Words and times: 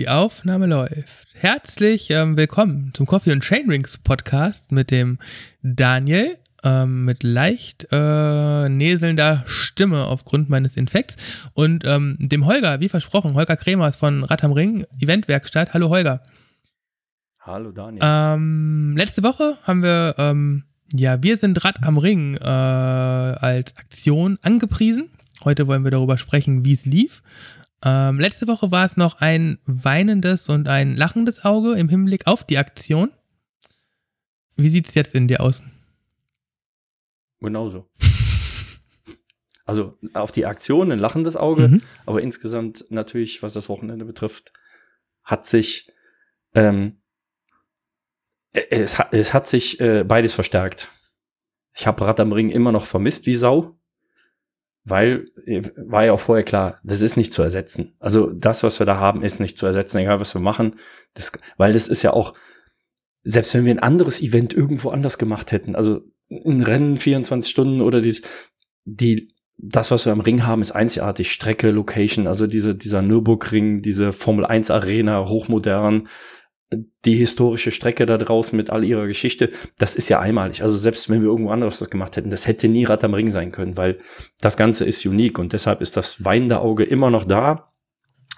Die 0.00 0.08
Aufnahme 0.08 0.64
läuft. 0.64 1.28
Herzlich 1.34 2.08
ähm, 2.08 2.34
willkommen 2.34 2.90
zum 2.94 3.04
Coffee 3.04 3.32
und 3.32 3.44
Chainrings 3.44 3.98
Podcast 3.98 4.72
mit 4.72 4.90
dem 4.90 5.18
Daniel, 5.60 6.38
ähm, 6.64 7.04
mit 7.04 7.22
leicht 7.22 7.86
äh, 7.92 8.68
näselnder 8.70 9.44
Stimme 9.46 10.06
aufgrund 10.06 10.48
meines 10.48 10.78
Infekts 10.78 11.18
und 11.52 11.84
ähm, 11.84 12.16
dem 12.18 12.46
Holger, 12.46 12.80
wie 12.80 12.88
versprochen, 12.88 13.34
Holger 13.34 13.58
Kremers 13.58 13.96
von 13.96 14.24
Rad 14.24 14.42
am 14.42 14.52
Ring, 14.52 14.86
Eventwerkstatt. 15.00 15.74
Hallo 15.74 15.90
Holger. 15.90 16.22
Hallo 17.42 17.70
Daniel. 17.70 18.00
Ähm, 18.02 18.94
letzte 18.96 19.22
Woche 19.22 19.58
haben 19.64 19.82
wir, 19.82 20.14
ähm, 20.16 20.64
ja, 20.94 21.22
wir 21.22 21.36
sind 21.36 21.62
Rad 21.62 21.82
am 21.82 21.98
Ring 21.98 22.36
äh, 22.36 22.42
als 22.42 23.76
Aktion 23.76 24.38
angepriesen. 24.40 25.10
Heute 25.44 25.66
wollen 25.66 25.84
wir 25.84 25.90
darüber 25.90 26.16
sprechen, 26.16 26.64
wie 26.64 26.72
es 26.72 26.86
lief. 26.86 27.22
Ähm, 27.82 28.20
letzte 28.20 28.46
Woche 28.46 28.70
war 28.70 28.84
es 28.84 28.96
noch 28.96 29.20
ein 29.20 29.58
weinendes 29.64 30.48
und 30.48 30.68
ein 30.68 30.96
lachendes 30.96 31.44
Auge 31.44 31.74
im 31.74 31.88
Hinblick 31.88 32.26
auf 32.26 32.44
die 32.44 32.58
Aktion. 32.58 33.10
Wie 34.56 34.68
sieht 34.68 34.88
es 34.88 34.94
jetzt 34.94 35.14
in 35.14 35.28
dir 35.28 35.40
aus? 35.40 35.62
Genauso. 37.40 37.88
also 39.64 39.98
auf 40.12 40.30
die 40.30 40.44
Aktion 40.44 40.92
ein 40.92 40.98
lachendes 40.98 41.36
Auge, 41.36 41.68
mhm. 41.68 41.82
aber 42.04 42.20
insgesamt 42.20 42.84
natürlich, 42.90 43.42
was 43.42 43.54
das 43.54 43.70
Wochenende 43.70 44.04
betrifft, 44.04 44.52
hat 45.22 45.46
sich 45.46 45.90
ähm, 46.54 47.00
es, 48.52 48.98
hat, 48.98 49.12
es 49.12 49.32
hat 49.32 49.46
sich 49.46 49.80
äh, 49.80 50.04
beides 50.04 50.32
verstärkt. 50.32 50.88
Ich 51.72 51.86
habe 51.86 52.04
Rad 52.04 52.20
am 52.20 52.32
Ring 52.32 52.50
immer 52.50 52.72
noch 52.72 52.84
vermisst 52.84 53.26
wie 53.26 53.32
Sau 53.32 53.79
weil 54.90 55.24
äh, 55.46 55.62
war 55.86 56.04
ja 56.04 56.12
auch 56.12 56.20
vorher 56.20 56.44
klar, 56.44 56.80
das 56.84 57.02
ist 57.02 57.16
nicht 57.16 57.32
zu 57.32 57.42
ersetzen. 57.42 57.94
Also 58.00 58.32
das, 58.32 58.62
was 58.62 58.78
wir 58.78 58.86
da 58.86 58.96
haben, 58.96 59.22
ist 59.22 59.40
nicht 59.40 59.56
zu 59.56 59.66
ersetzen, 59.66 59.98
egal 59.98 60.20
was 60.20 60.34
wir 60.34 60.40
machen. 60.40 60.76
Das, 61.14 61.32
weil 61.56 61.72
das 61.72 61.88
ist 61.88 62.02
ja 62.02 62.12
auch, 62.12 62.34
selbst 63.22 63.54
wenn 63.54 63.64
wir 63.64 63.74
ein 63.74 63.78
anderes 63.78 64.20
Event 64.20 64.54
irgendwo 64.54 64.90
anders 64.90 65.18
gemacht 65.18 65.52
hätten, 65.52 65.74
also 65.74 66.00
ein 66.30 66.62
Rennen 66.62 66.98
24 66.98 67.50
Stunden 67.50 67.80
oder 67.80 68.00
dies, 68.00 68.22
die, 68.84 69.28
das, 69.56 69.90
was 69.90 70.06
wir 70.06 70.12
am 70.12 70.20
Ring 70.20 70.46
haben, 70.46 70.62
ist 70.62 70.72
einzigartig. 70.72 71.30
Strecke, 71.32 71.70
Location, 71.70 72.26
also 72.26 72.46
diese, 72.46 72.74
dieser 72.74 73.02
Nürburgring, 73.02 73.82
diese 73.82 74.12
Formel 74.12 74.46
1 74.46 74.70
Arena, 74.70 75.28
hochmodern, 75.28 76.08
die 77.04 77.16
historische 77.16 77.72
Strecke 77.72 78.06
da 78.06 78.16
draußen 78.16 78.56
mit 78.56 78.70
all 78.70 78.84
ihrer 78.84 79.06
Geschichte, 79.06 79.48
das 79.78 79.96
ist 79.96 80.08
ja 80.08 80.20
einmalig. 80.20 80.62
Also 80.62 80.78
selbst 80.78 81.10
wenn 81.10 81.22
wir 81.22 81.28
irgendwo 81.28 81.50
anderes 81.50 81.80
das 81.80 81.90
gemacht 81.90 82.16
hätten, 82.16 82.30
das 82.30 82.46
hätte 82.46 82.68
nie 82.68 82.84
Rad 82.84 83.02
am 83.02 83.14
Ring 83.14 83.30
sein 83.30 83.50
können, 83.50 83.76
weil 83.76 83.98
das 84.40 84.56
Ganze 84.56 84.84
ist 84.84 85.04
unique 85.04 85.38
und 85.38 85.52
deshalb 85.52 85.80
ist 85.80 85.96
das 85.96 86.24
weinende 86.24 86.60
Auge 86.60 86.84
immer 86.84 87.10
noch 87.10 87.24
da. 87.24 87.72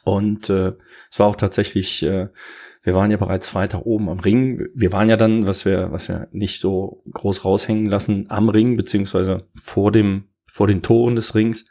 Und 0.05 0.48
äh, 0.48 0.72
es 1.11 1.19
war 1.19 1.27
auch 1.27 1.36
tatsächlich, 1.36 2.02
äh, 2.02 2.28
wir 2.83 2.94
waren 2.94 3.11
ja 3.11 3.16
bereits 3.19 3.48
Freitag 3.48 3.83
oben 3.84 4.08
am 4.08 4.19
Ring. 4.19 4.67
Wir 4.74 4.92
waren 4.92 5.08
ja 5.08 5.17
dann, 5.17 5.46
was 5.46 5.64
wir, 5.64 5.92
was 5.92 6.08
wir 6.08 6.28
nicht 6.33 6.58
so 6.58 7.05
groß 7.12 7.44
raushängen 7.44 7.86
lassen, 7.86 8.27
am 8.28 8.48
Ring, 8.48 8.77
beziehungsweise 8.77 9.46
vor 9.55 9.92
dem, 9.92 10.30
vor 10.46 10.67
den 10.67 10.83
Toren 10.83 11.14
des 11.14 11.34
Rings. 11.34 11.67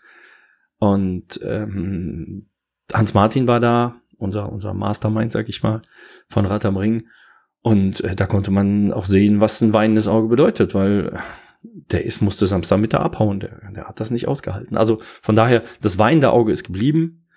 Und 0.77 1.39
ähm, 1.43 2.47
Hans 2.93 3.13
Martin 3.13 3.47
war 3.47 3.59
da, 3.59 4.00
unser, 4.21 4.51
unser 4.51 4.73
Mastermind, 4.73 5.31
sag 5.31 5.49
ich 5.49 5.63
mal, 5.63 5.81
von 6.29 6.45
Rad 6.45 6.65
am 6.65 6.77
Ring. 6.77 7.07
Und 7.61 8.01
äh, 8.01 8.15
da 8.15 8.25
konnte 8.25 8.51
man 8.51 8.91
auch 8.91 9.05
sehen, 9.05 9.39
was 9.39 9.61
ein 9.61 9.73
weinendes 9.73 10.07
Auge 10.07 10.27
bedeutet, 10.27 10.73
weil 10.73 11.19
der 11.63 12.05
ist, 12.05 12.21
musste 12.21 12.47
Samstagmittag 12.47 13.01
abhauen, 13.01 13.39
der, 13.39 13.71
der 13.71 13.87
hat 13.87 13.99
das 13.99 14.11
nicht 14.11 14.27
ausgehalten. 14.27 14.77
Also 14.77 14.99
von 15.21 15.35
daher, 15.35 15.63
das 15.81 15.99
weinende 15.99 16.31
Auge 16.31 16.51
ist 16.51 16.63
geblieben. 16.63 17.27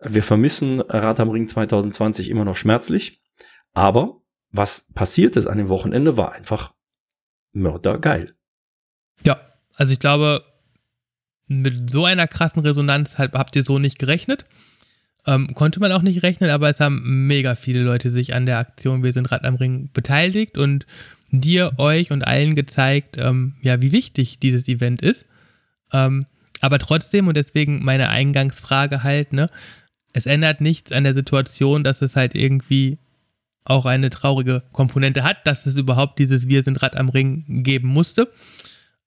Wir 0.00 0.22
vermissen 0.22 0.80
Rad 0.80 1.20
am 1.20 1.30
Ring 1.30 1.48
2020 1.48 2.28
immer 2.30 2.44
noch 2.44 2.56
schmerzlich. 2.56 3.22
Aber 3.72 4.22
was 4.50 4.92
passiert 4.94 5.36
ist 5.36 5.46
an 5.46 5.58
dem 5.58 5.68
Wochenende, 5.68 6.16
war 6.16 6.32
einfach 6.32 6.74
mördergeil. 7.52 8.34
Ja, 9.24 9.40
also 9.74 9.92
ich 9.92 9.98
glaube, 9.98 10.44
mit 11.46 11.90
so 11.90 12.04
einer 12.04 12.28
krassen 12.28 12.62
Resonanz 12.62 13.18
habt 13.18 13.56
ihr 13.56 13.64
so 13.64 13.78
nicht 13.78 13.98
gerechnet. 13.98 14.44
Ähm, 15.28 15.54
konnte 15.54 15.78
man 15.78 15.92
auch 15.92 16.00
nicht 16.00 16.22
rechnen, 16.22 16.48
aber 16.48 16.70
es 16.70 16.80
haben 16.80 17.26
mega 17.26 17.54
viele 17.54 17.82
Leute 17.82 18.10
sich 18.10 18.34
an 18.34 18.46
der 18.46 18.56
Aktion 18.56 19.02
Wir 19.02 19.12
sind 19.12 19.30
Rad 19.30 19.44
am 19.44 19.56
Ring 19.56 19.90
beteiligt 19.92 20.56
und 20.56 20.86
dir, 21.30 21.72
euch 21.76 22.10
und 22.10 22.26
allen 22.26 22.54
gezeigt, 22.54 23.18
ähm, 23.18 23.56
ja, 23.60 23.82
wie 23.82 23.92
wichtig 23.92 24.38
dieses 24.38 24.68
Event 24.68 25.02
ist. 25.02 25.26
Ähm, 25.92 26.24
aber 26.62 26.78
trotzdem, 26.78 27.28
und 27.28 27.36
deswegen 27.36 27.84
meine 27.84 28.08
Eingangsfrage 28.08 29.02
halt, 29.02 29.34
ne, 29.34 29.48
es 30.14 30.24
ändert 30.24 30.62
nichts 30.62 30.92
an 30.92 31.04
der 31.04 31.14
Situation, 31.14 31.84
dass 31.84 32.00
es 32.00 32.16
halt 32.16 32.34
irgendwie 32.34 32.96
auch 33.66 33.84
eine 33.84 34.08
traurige 34.08 34.62
Komponente 34.72 35.24
hat, 35.24 35.46
dass 35.46 35.66
es 35.66 35.76
überhaupt 35.76 36.18
dieses 36.18 36.48
Wir 36.48 36.62
sind 36.62 36.82
Rad 36.82 36.96
am 36.96 37.10
Ring 37.10 37.44
geben 37.62 37.88
musste. 37.88 38.32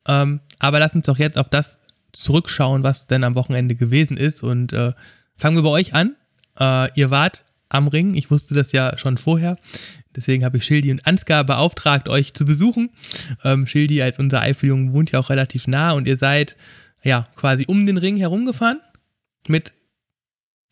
Ähm, 0.07 0.41
aber 0.59 0.77
lass 0.77 0.93
uns 0.93 1.07
doch 1.07 1.17
jetzt 1.17 1.39
auf 1.39 1.49
das 1.49 1.79
zurückschauen, 2.11 2.83
was 2.83 3.07
denn 3.07 3.23
am 3.23 3.33
Wochenende 3.33 3.73
gewesen 3.73 4.17
ist 4.17 4.43
und 4.43 4.71
äh, 4.71 4.93
Fangen 5.41 5.57
wir 5.57 5.63
bei 5.63 5.69
euch 5.69 5.95
an. 5.95 6.15
Äh, 6.59 6.89
ihr 6.93 7.09
wart 7.09 7.43
am 7.67 7.87
Ring. 7.87 8.13
Ich 8.13 8.29
wusste 8.29 8.53
das 8.53 8.73
ja 8.73 8.95
schon 8.99 9.17
vorher. 9.17 9.57
Deswegen 10.15 10.45
habe 10.45 10.57
ich 10.57 10.65
Schildi 10.65 10.91
und 10.91 11.07
Ansgar 11.07 11.43
beauftragt, 11.43 12.09
euch 12.09 12.35
zu 12.35 12.45
besuchen. 12.45 12.91
Ähm, 13.43 13.65
Schildi 13.65 14.03
als 14.03 14.19
unser 14.19 14.41
Eifeljungen 14.41 14.93
wohnt 14.93 15.11
ja 15.11 15.19
auch 15.19 15.31
relativ 15.31 15.65
nah 15.65 15.93
und 15.93 16.07
ihr 16.07 16.17
seid 16.17 16.57
ja 17.01 17.27
quasi 17.35 17.65
um 17.67 17.87
den 17.87 17.97
Ring 17.97 18.17
herumgefahren 18.17 18.81
mit 19.47 19.73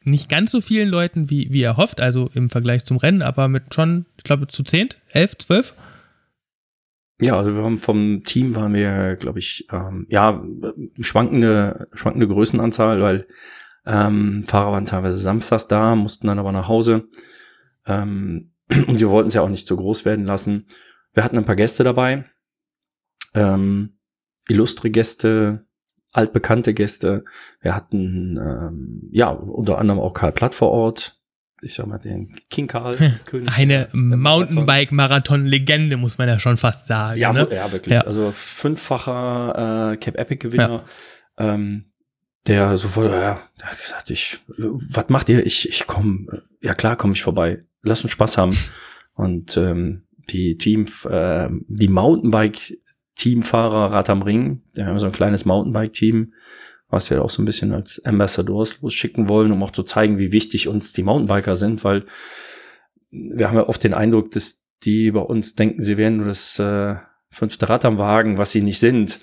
nicht 0.03 0.30
ganz 0.30 0.52
so 0.52 0.62
vielen 0.62 0.90
Leuten, 0.90 1.31
wie, 1.31 1.51
wie 1.51 1.62
ihr 1.62 1.75
hofft, 1.75 2.00
also 2.00 2.30
im 2.36 2.51
Vergleich 2.51 2.86
zum 2.86 2.97
Rennen, 2.97 3.24
aber 3.24 3.47
mit 3.47 3.74
schon, 3.74 4.06
ich 4.18 4.24
glaube, 4.24 4.46
zu 4.46 4.62
10, 4.62 4.90
11, 5.13 5.38
12. 5.40 5.74
Ja, 7.22 7.38
also 7.38 7.56
wir 7.56 7.63
haben 7.63 7.80
vom 7.80 8.24
Team 8.24 8.56
waren 8.56 8.75
wir, 8.75 9.16
glaube 9.16 9.40
ich, 9.40 9.66
ähm, 9.72 10.06
ja, 10.12 10.44
schwankende, 11.00 11.88
schwankende 11.94 12.28
Größenanzahl, 12.28 13.01
weil 13.01 13.25
ähm, 13.89 14.45
Fahrer 14.47 14.72
waren 14.73 14.85
teilweise 14.85 15.17
samstags 15.17 15.67
da, 15.67 15.95
mussten 15.95 16.27
dann 16.27 16.38
aber 16.38 16.51
nach 16.51 16.67
Hause. 16.67 17.07
Ähm, 17.88 18.51
und 18.88 19.00
wir 19.00 19.09
wollten 19.09 19.29
es 19.29 19.33
ja 19.33 19.41
auch 19.41 19.50
nicht 19.50 19.67
zu 19.67 19.75
groß 19.75 20.05
werden 20.05 20.25
lassen. 20.25 20.67
Wir 21.13 21.23
hatten 21.23 21.38
ein 21.38 21.45
paar 21.45 21.55
Gäste 21.55 21.83
dabei. 21.83 22.25
Ähm, 23.33 23.97
illustre 24.47 24.91
Gäste, 24.91 25.66
altbekannte 26.11 26.75
Gäste. 26.75 27.25
Wir 27.61 27.75
hatten 27.75 28.38
ähm, 28.38 29.09
ja 29.11 29.29
unter 29.29 29.79
anderem 29.79 30.00
auch 30.00 30.13
Karl 30.13 30.33
Platt 30.33 30.53
vor 30.53 30.69
Ort. 30.69 31.16
Ich 31.61 31.73
sag 31.73 31.88
mal 31.88 31.97
den 31.97 32.31
King 32.50 32.67
Karl. 32.67 32.95
König 33.25 33.57
Eine 33.57 33.89
Mountainbike-Marathon-Legende, 33.91 35.97
muss 35.97 36.19
man 36.19 36.29
ja 36.29 36.39
schon 36.39 36.57
fast 36.57 36.88
sagen. 36.88 37.19
Ja, 37.19 37.33
ne? 37.33 37.47
ja 37.51 37.71
wirklich. 37.71 37.95
Ja. 37.95 38.01
Also 38.01 38.31
fünffacher 38.31 39.94
äh, 39.94 39.97
Cap 39.97 40.16
Epic-Gewinner. 40.16 40.83
Ja. 41.39 41.56
Ähm, 41.56 41.89
der 42.47 42.77
sofort, 42.77 43.11
ja, 43.11 43.39
hat 43.61 43.81
gesagt, 43.81 44.09
ich, 44.09 44.39
was 44.57 45.09
macht 45.09 45.29
ihr? 45.29 45.45
Ich, 45.45 45.69
ich 45.69 45.88
komme, 45.88 46.44
ja 46.61 46.73
klar, 46.73 46.95
komme 46.95 47.13
ich 47.13 47.22
vorbei. 47.22 47.59
Lass 47.83 48.03
uns 48.03 48.11
Spaß 48.11 48.38
haben. 48.38 48.57
Und 49.13 49.57
ähm, 49.57 50.03
die 50.29 50.57
Team, 50.57 50.85
äh, 51.09 51.50
die 51.67 51.88
Mountainbike-Teamfahrer 51.88 53.91
Rad 53.91 54.09
am 54.09 54.22
Ring, 54.22 54.63
wir 54.73 54.85
haben 54.85 55.00
so 55.00 55.07
ein 55.07 55.11
kleines 55.11 55.45
Mountainbike-Team, 55.45 56.33
was 56.88 57.09
wir 57.09 57.23
auch 57.23 57.29
so 57.29 57.41
ein 57.41 57.45
bisschen 57.45 57.73
als 57.73 58.03
Ambassadors 58.03 58.81
losschicken 58.81 59.30
wollen, 59.30 59.51
um 59.51 59.62
auch 59.63 59.71
zu 59.71 59.83
zeigen, 59.83 60.18
wie 60.18 60.31
wichtig 60.31 60.68
uns 60.68 60.94
die 60.94 61.03
Mountainbiker 61.03 61.56
sind, 61.56 61.83
weil 61.83 62.06
wir 63.12 63.47
haben 63.47 63.57
ja 63.57 63.68
oft 63.68 63.83
den 63.83 63.94
Eindruck, 63.94 64.31
dass 64.31 64.63
die 64.83 65.12
bei 65.12 65.19
uns 65.19 65.56
denken, 65.56 65.81
sie 65.81 65.97
wären 65.97 66.18
nur 66.18 66.27
das 66.27 66.57
äh, 66.59 66.95
fünfte 67.30 67.69
Rad 67.69 67.85
am 67.85 67.97
Wagen, 67.97 68.38
was 68.38 68.51
sie 68.51 68.62
nicht 68.62 68.80
sind. 68.80 69.19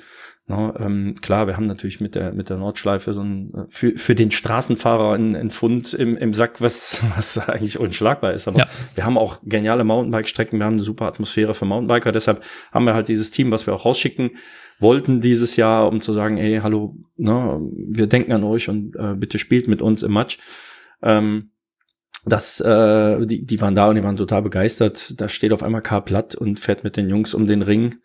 No, 0.48 0.72
ähm, 0.78 1.16
klar, 1.20 1.48
wir 1.48 1.56
haben 1.56 1.66
natürlich 1.66 2.00
mit 2.00 2.14
der 2.14 2.32
mit 2.32 2.50
der 2.50 2.56
Nordschleife 2.56 3.12
so 3.12 3.20
ein 3.20 3.52
äh, 3.52 3.64
für, 3.69 3.98
für 3.98 4.14
den 4.14 4.31
Straßenfahrer 4.31 5.14
ein, 5.14 5.34
ein 5.34 5.50
Fund 5.50 5.93
im, 5.93 6.16
im 6.16 6.32
Sack, 6.34 6.60
was 6.60 7.02
was 7.16 7.37
eigentlich 7.48 7.81
unschlagbar 7.81 8.32
ist. 8.32 8.46
Aber 8.46 8.60
ja. 8.60 8.66
wir 8.94 9.04
haben 9.04 9.19
auch 9.19 9.40
geniale 9.43 9.82
Mountainbike-Strecken, 9.82 10.60
wir 10.60 10.66
haben 10.66 10.75
eine 10.75 10.84
super 10.84 11.06
Atmosphäre 11.06 11.54
für 11.54 11.64
Mountainbiker. 11.64 12.12
Deshalb 12.12 12.44
haben 12.70 12.84
wir 12.84 12.94
halt 12.94 13.08
dieses 13.08 13.32
Team, 13.32 13.50
was 13.50 13.66
wir 13.66 13.75
auch 13.75 13.84
rausschicken 13.84 14.31
wollten 14.78 15.20
dieses 15.20 15.56
Jahr, 15.56 15.88
um 15.88 16.00
zu 16.00 16.12
sagen, 16.12 16.37
ey, 16.37 16.60
hallo, 16.62 16.94
ne, 17.16 17.58
wir 17.88 18.06
denken 18.06 18.32
an 18.32 18.44
euch 18.44 18.69
und 18.69 18.94
äh, 18.96 19.14
bitte 19.16 19.38
spielt 19.38 19.69
mit 19.69 19.82
uns 19.82 20.02
im 20.02 20.12
Match. 20.12 20.38
Ähm, 21.02 21.50
das, 22.25 22.60
äh, 22.60 23.26
die, 23.26 23.46
die 23.46 23.60
waren 23.60 23.75
da 23.75 23.88
und 23.88 23.96
die 23.96 24.04
waren 24.04 24.16
total 24.16 24.43
begeistert. 24.43 25.20
Da 25.20 25.28
steht 25.28 25.52
auf 25.52 25.62
einmal 25.62 25.82
K. 25.82 26.00
Platt 26.00 26.34
und 26.34 26.60
fährt 26.60 26.84
mit 26.84 26.96
den 26.96 27.08
Jungs 27.08 27.34
um 27.34 27.46
den 27.46 27.62
Ring 27.62 27.96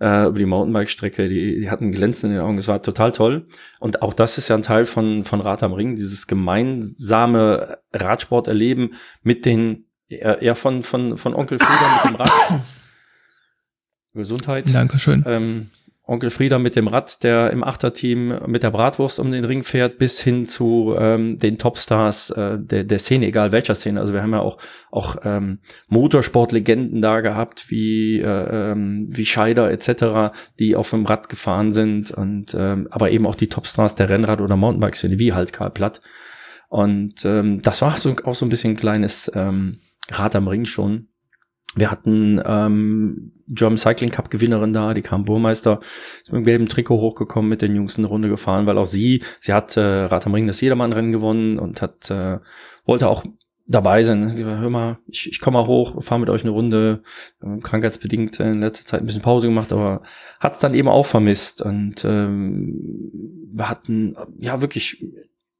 äh, 0.00 0.26
über 0.26 0.38
die 0.38 0.46
Mountainbike-Strecke. 0.46 1.28
Die, 1.28 1.60
die 1.60 1.70
hatten 1.70 1.92
Glänzen 1.92 2.30
in 2.30 2.36
den 2.36 2.44
Augen. 2.44 2.58
Es 2.58 2.68
war 2.68 2.82
total 2.82 3.12
toll. 3.12 3.46
Und 3.80 4.02
auch 4.02 4.14
das 4.14 4.38
ist 4.38 4.48
ja 4.48 4.56
ein 4.56 4.62
Teil 4.62 4.86
von, 4.86 5.24
von 5.24 5.40
Rad 5.40 5.62
am 5.62 5.72
Ring, 5.72 5.96
dieses 5.96 6.26
gemeinsame 6.26 7.78
Radsport 7.92 8.48
erleben 8.48 8.92
mit 9.22 9.44
den, 9.44 9.86
eher 10.08 10.54
von, 10.54 10.82
von, 10.82 11.18
von 11.18 11.34
Onkel 11.34 11.58
Frieder 11.58 11.94
mit 11.94 12.12
dem 12.12 12.16
Rad. 12.16 12.32
Gesundheit. 14.14 14.74
Dankeschön. 14.74 15.22
Ähm, 15.26 15.70
Onkel 16.08 16.30
Frieder 16.30 16.58
mit 16.58 16.74
dem 16.74 16.88
Rad, 16.88 17.22
der 17.22 17.50
im 17.50 17.62
Achterteam 17.62 18.40
mit 18.46 18.62
der 18.62 18.70
Bratwurst 18.70 19.20
um 19.20 19.30
den 19.30 19.44
Ring 19.44 19.62
fährt, 19.62 19.98
bis 19.98 20.20
hin 20.20 20.46
zu 20.46 20.96
ähm, 20.98 21.36
den 21.36 21.58
Topstars 21.58 22.30
äh, 22.30 22.58
der, 22.58 22.84
der 22.84 22.98
Szene, 22.98 23.26
egal 23.26 23.52
welcher 23.52 23.74
Szene. 23.74 24.00
Also 24.00 24.14
wir 24.14 24.22
haben 24.22 24.32
ja 24.32 24.40
auch, 24.40 24.56
auch 24.90 25.16
ähm, 25.24 25.58
Motorsportlegenden 25.88 27.02
da 27.02 27.20
gehabt, 27.20 27.70
wie, 27.70 28.20
äh, 28.20 28.70
ähm, 28.70 29.10
wie 29.12 29.26
Scheider 29.26 29.70
etc., 29.70 30.32
die 30.58 30.76
auf 30.76 30.88
dem 30.90 31.04
Rad 31.04 31.28
gefahren 31.28 31.72
sind 31.72 32.10
und 32.10 32.54
ähm, 32.58 32.88
aber 32.90 33.10
eben 33.10 33.26
auch 33.26 33.34
die 33.34 33.48
Topstars 33.48 33.94
der 33.94 34.08
Rennrad- 34.08 34.40
oder 34.40 34.56
Mountainbike-Szene, 34.56 35.18
wie 35.18 35.34
halt 35.34 35.52
Karl 35.52 35.70
Platt. 35.70 36.00
Und 36.68 37.22
ähm, 37.26 37.60
das 37.60 37.82
war 37.82 37.98
so, 37.98 38.16
auch 38.24 38.34
so 38.34 38.46
ein 38.46 38.50
bisschen 38.50 38.72
ein 38.72 38.76
kleines 38.76 39.30
ähm, 39.34 39.80
Rad 40.10 40.34
am 40.36 40.48
Ring 40.48 40.64
schon. 40.64 41.07
Wir 41.78 41.90
hatten 41.90 42.40
ähm, 42.44 43.32
German 43.48 43.78
Cycling 43.78 44.10
Cup 44.10 44.30
Gewinnerin 44.30 44.72
da, 44.72 44.94
die 44.94 45.02
kam 45.02 45.24
Burmeister, 45.24 45.80
ist 46.22 46.32
mit 46.32 46.42
dem 46.42 46.44
gelben 46.44 46.68
Trikot 46.68 47.00
hochgekommen, 47.00 47.48
mit 47.48 47.62
der 47.62 47.68
jüngsten 47.68 48.04
Runde 48.04 48.28
gefahren, 48.28 48.66
weil 48.66 48.78
auch 48.78 48.86
sie, 48.86 49.22
sie 49.40 49.52
hat 49.52 49.76
äh, 49.76 49.80
Rad 49.80 50.26
am 50.26 50.34
Ring 50.34 50.46
das 50.46 50.60
Jedermann-Rennen 50.60 51.12
gewonnen 51.12 51.58
und 51.58 51.80
hat 51.82 52.10
äh, 52.10 52.38
wollte 52.84 53.08
auch 53.08 53.24
dabei 53.68 54.02
sein. 54.02 54.28
Sie 54.30 54.46
war, 54.46 54.58
hör 54.58 54.70
mal, 54.70 54.98
ich, 55.06 55.30
ich 55.30 55.40
komme 55.40 55.58
mal 55.58 55.66
hoch, 55.66 56.02
fahre 56.02 56.20
mit 56.20 56.30
euch 56.30 56.42
eine 56.42 56.50
Runde, 56.50 57.02
krankheitsbedingt 57.62 58.40
in 58.40 58.60
letzter 58.60 58.86
Zeit 58.86 59.00
ein 59.00 59.06
bisschen 59.06 59.22
Pause 59.22 59.48
gemacht, 59.48 59.72
aber 59.72 60.02
hat 60.40 60.54
es 60.54 60.58
dann 60.58 60.74
eben 60.74 60.88
auch 60.88 61.06
vermisst. 61.06 61.62
Und 61.62 62.04
ähm, 62.04 62.74
wir 63.52 63.68
hatten 63.68 64.16
ja 64.38 64.60
wirklich 64.62 65.04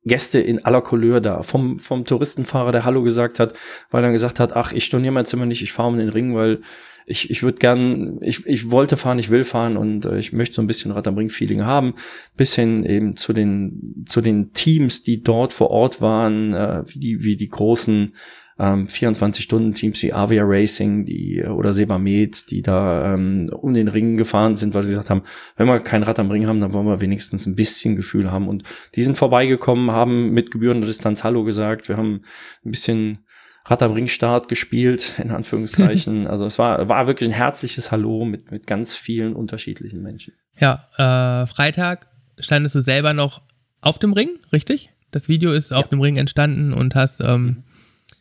Gäste 0.09 0.41
in 0.41 0.65
aller 0.65 0.83
Couleur 0.83 1.21
da. 1.21 1.43
Vom, 1.43 1.79
vom 1.79 2.05
Touristenfahrer, 2.05 2.73
der 2.73 2.85
Hallo 2.85 3.03
gesagt 3.03 3.39
hat, 3.39 3.55
weil 3.91 4.03
er 4.03 4.11
gesagt 4.11 4.41
hat, 4.41 4.57
ach, 4.57 4.73
ich 4.73 4.85
storniere 4.85 5.13
mein 5.13 5.27
Zimmer 5.27 5.47
nicht, 5.47 5.63
ich 5.63 5.73
fahre 5.73 5.89
um 5.89 5.99
den 5.99 6.09
Ring, 6.09 6.35
weil 6.35 6.61
ich, 7.07 7.31
ich 7.31 7.43
würde 7.43 7.59
gern, 7.59 8.19
ich, 8.21 8.47
ich 8.47 8.71
wollte 8.71 8.99
fahren, 8.99 9.19
ich 9.19 9.31
will 9.31 9.45
fahren 9.45 9.77
und 9.79 10.05
äh, 10.05 10.19
ich 10.19 10.33
möchte 10.33 10.57
so 10.57 10.63
ein 10.63 10.67
bisschen 10.67 10.91
Rad 10.91 11.09
am 11.09 11.17
Ring-Feeling 11.17 11.65
haben. 11.65 11.95
Bis 12.37 12.55
hin 12.55 12.85
eben 12.85 13.17
zu 13.17 13.33
den, 13.33 14.05
zu 14.07 14.21
den 14.21 14.53
Teams, 14.53 15.03
die 15.05 15.23
dort 15.23 15.55
vor 15.55 15.71
Ort 15.71 16.03
waren, 16.03 16.53
äh, 16.53 16.83
wie, 16.87 16.99
die, 16.99 17.25
wie 17.25 17.37
die 17.37 17.49
großen 17.49 18.13
ähm, 18.59 18.89
24-Stunden-Teams 18.89 20.03
wie 20.03 20.13
Avia 20.13 20.43
Racing 20.45 21.05
die, 21.05 21.43
oder 21.45 21.73
Sebamed, 21.73 22.51
die 22.51 22.63
da 22.63 23.15
ähm, 23.15 23.49
um 23.53 23.73
den 23.73 23.89
Ring 23.89 24.17
gefahren 24.17 24.57
sind, 24.57 24.75
weil 24.75 24.83
sie 24.83 24.91
gesagt 24.91 25.11
haben, 25.11 25.23
wenn 25.57 25.67
wir 25.67 25.79
kein 25.81 26.03
Rad 26.03 26.19
am 26.19 26.31
Ring 26.31 26.47
haben, 26.47 26.61
dann 26.61 26.73
wollen 26.73 26.87
wir 26.87 27.01
wenigstens 27.01 27.47
ein 27.47 27.55
bisschen 27.55 27.95
Gefühl 27.95 28.33
haben. 28.33 28.49
Und 28.49 28.65
die 28.95 29.03
sind 29.03 29.17
vorbeigekommen, 29.17 29.93
haben 29.93 30.31
mit 30.31 30.51
gebührender 30.51 30.87
Distanz 30.87 31.23
Hallo 31.23 31.45
gesagt. 31.45 31.89
Wir 31.89 31.97
haben 31.97 32.23
ein 32.65 32.71
bisschen 32.73 33.19
Rad 33.65 33.83
am 33.83 33.93
Ringstart 33.93 34.49
gespielt, 34.49 35.13
in 35.23 35.31
Anführungszeichen. 35.31 36.27
also 36.29 36.47
es 36.47 36.59
war, 36.59 36.89
war 36.89 37.07
wirklich 37.07 37.29
ein 37.29 37.35
herzliches 37.35 37.93
Hallo 37.93 38.25
mit, 38.25 38.51
mit 38.51 38.67
ganz 38.67 38.97
vielen 38.97 39.35
unterschiedlichen 39.35 40.03
Menschen. 40.03 40.35
Ja, 40.59 40.89
äh, 40.97 41.47
Freitag 41.47 42.09
standest 42.39 42.75
du 42.75 42.81
selber 42.81 43.13
noch 43.13 43.43
auf 43.81 43.99
dem 43.99 44.13
Ring, 44.13 44.31
richtig? 44.53 44.91
Das 45.11 45.29
Video 45.29 45.53
ist 45.53 45.73
auf 45.73 45.89
dem 45.89 46.01
Ring 46.01 46.17
entstanden 46.17 46.73
und 46.73 46.95
hast 46.95 47.21
ähm, 47.21 47.63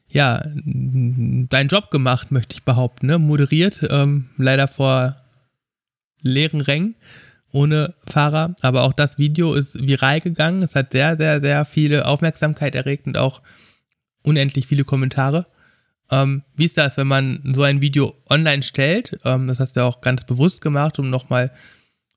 ja, 0.09 0.41
deinen 0.45 1.67
Job 1.67 1.91
gemacht, 1.91 2.31
möchte 2.31 2.55
ich 2.55 2.63
behaupten, 2.63 3.07
ne? 3.07 3.19
moderiert, 3.19 3.85
ähm, 3.89 4.29
leider 4.37 4.67
vor 4.67 5.17
leeren 6.21 6.61
Rängen, 6.61 6.95
ohne 7.51 7.93
Fahrer, 8.05 8.55
aber 8.61 8.83
auch 8.83 8.93
das 8.93 9.17
Video 9.17 9.53
ist 9.53 9.75
viral 9.75 10.21
gegangen, 10.21 10.61
es 10.61 10.75
hat 10.75 10.91
sehr, 10.91 11.17
sehr, 11.17 11.41
sehr 11.41 11.65
viele 11.65 12.05
Aufmerksamkeit 12.05 12.75
erregt 12.75 13.05
und 13.07 13.17
auch 13.17 13.41
unendlich 14.23 14.67
viele 14.67 14.83
Kommentare. 14.83 15.47
Ähm, 16.09 16.43
wie 16.55 16.65
ist 16.65 16.77
das, 16.77 16.97
wenn 16.97 17.07
man 17.07 17.41
so 17.53 17.63
ein 17.63 17.81
Video 17.81 18.15
online 18.29 18.63
stellt? 18.63 19.19
Ähm, 19.25 19.47
das 19.47 19.59
hast 19.59 19.75
du 19.75 19.83
auch 19.83 20.01
ganz 20.01 20.25
bewusst 20.25 20.61
gemacht, 20.61 20.99
um 20.99 21.09
nochmal 21.09 21.51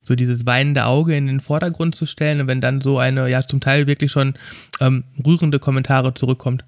so 0.02 0.14
dieses 0.14 0.46
weinende 0.46 0.86
Auge 0.86 1.16
in 1.16 1.26
den 1.26 1.40
Vordergrund 1.40 1.94
zu 1.94 2.06
stellen 2.06 2.40
und 2.40 2.46
wenn 2.46 2.60
dann 2.60 2.80
so 2.80 2.98
eine, 2.98 3.28
ja, 3.28 3.46
zum 3.46 3.60
Teil 3.60 3.86
wirklich 3.86 4.10
schon 4.12 4.34
ähm, 4.80 5.04
rührende 5.24 5.58
Kommentare 5.58 6.14
zurückkommt. 6.14 6.64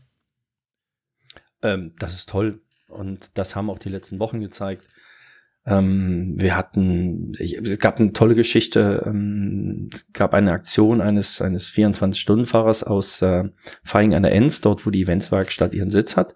Ähm, 1.63 1.93
das 1.99 2.15
ist 2.15 2.29
toll. 2.29 2.61
Und 2.89 3.39
das 3.39 3.57
haben 3.57 3.71
auch 3.71 3.79
die 3.79 3.89
letzten 3.89 4.19
Wochen 4.19 4.41
gezeigt. 4.41 4.87
Ähm, 5.65 6.35
wir 6.37 6.57
hatten, 6.57 7.35
ich, 7.39 7.57
es 7.59 7.79
gab 7.79 8.01
eine 8.01 8.13
tolle 8.13 8.35
Geschichte, 8.35 9.05
ähm, 9.07 9.91
es 9.93 10.13
gab 10.13 10.35
eine 10.35 10.53
Aktion 10.53 11.01
eines, 11.01 11.41
eines 11.41 11.71
24-Stunden-Fahrers 11.71 12.83
aus 12.83 13.23
äh, 13.23 13.45
Feing 13.85 14.15
an 14.15 14.25
der 14.25 14.33
Enz, 14.33 14.61
dort 14.61 14.85
wo 14.85 14.91
die 14.91 15.03
Eventswerkstatt 15.03 15.73
ihren 15.73 15.91
Sitz 15.91 16.17
hat. 16.17 16.35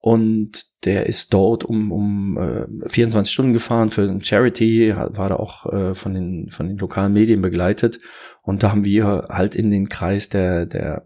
Und 0.00 0.84
der 0.84 1.06
ist 1.06 1.34
dort 1.34 1.64
um, 1.64 1.92
um 1.92 2.38
äh, 2.38 2.88
24 2.88 3.30
Stunden 3.32 3.52
gefahren 3.52 3.90
für 3.90 4.08
Charity, 4.22 4.94
war 4.96 5.28
da 5.28 5.36
auch 5.36 5.66
äh, 5.66 5.94
von, 5.94 6.14
den, 6.14 6.48
von 6.50 6.68
den 6.68 6.78
lokalen 6.78 7.12
Medien 7.12 7.42
begleitet. 7.42 7.98
Und 8.42 8.62
da 8.62 8.70
haben 8.70 8.84
wir 8.84 9.26
halt 9.28 9.56
in 9.56 9.70
den 9.70 9.88
Kreis 9.88 10.28
der, 10.30 10.64
der 10.64 11.02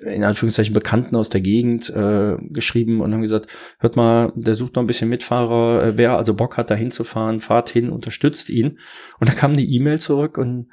in 0.00 0.24
Anführungszeichen 0.24 0.74
Bekannten 0.74 1.16
aus 1.16 1.28
der 1.28 1.40
Gegend 1.40 1.90
äh, 1.90 2.36
geschrieben 2.50 3.00
und 3.00 3.12
haben 3.12 3.22
gesagt, 3.22 3.48
hört 3.78 3.96
mal, 3.96 4.32
der 4.34 4.54
sucht 4.54 4.74
noch 4.74 4.82
ein 4.82 4.86
bisschen 4.86 5.08
Mitfahrer, 5.08 5.84
äh, 5.84 5.98
wer 5.98 6.16
also 6.16 6.34
Bock 6.34 6.56
hat, 6.56 6.70
da 6.70 6.74
hinzufahren, 6.74 7.40
fahrt 7.40 7.70
hin, 7.70 7.90
unterstützt 7.90 8.50
ihn. 8.50 8.78
Und 9.20 9.28
da 9.28 9.34
kam 9.34 9.56
die 9.56 9.74
E-Mail 9.76 10.00
zurück 10.00 10.38
und 10.38 10.68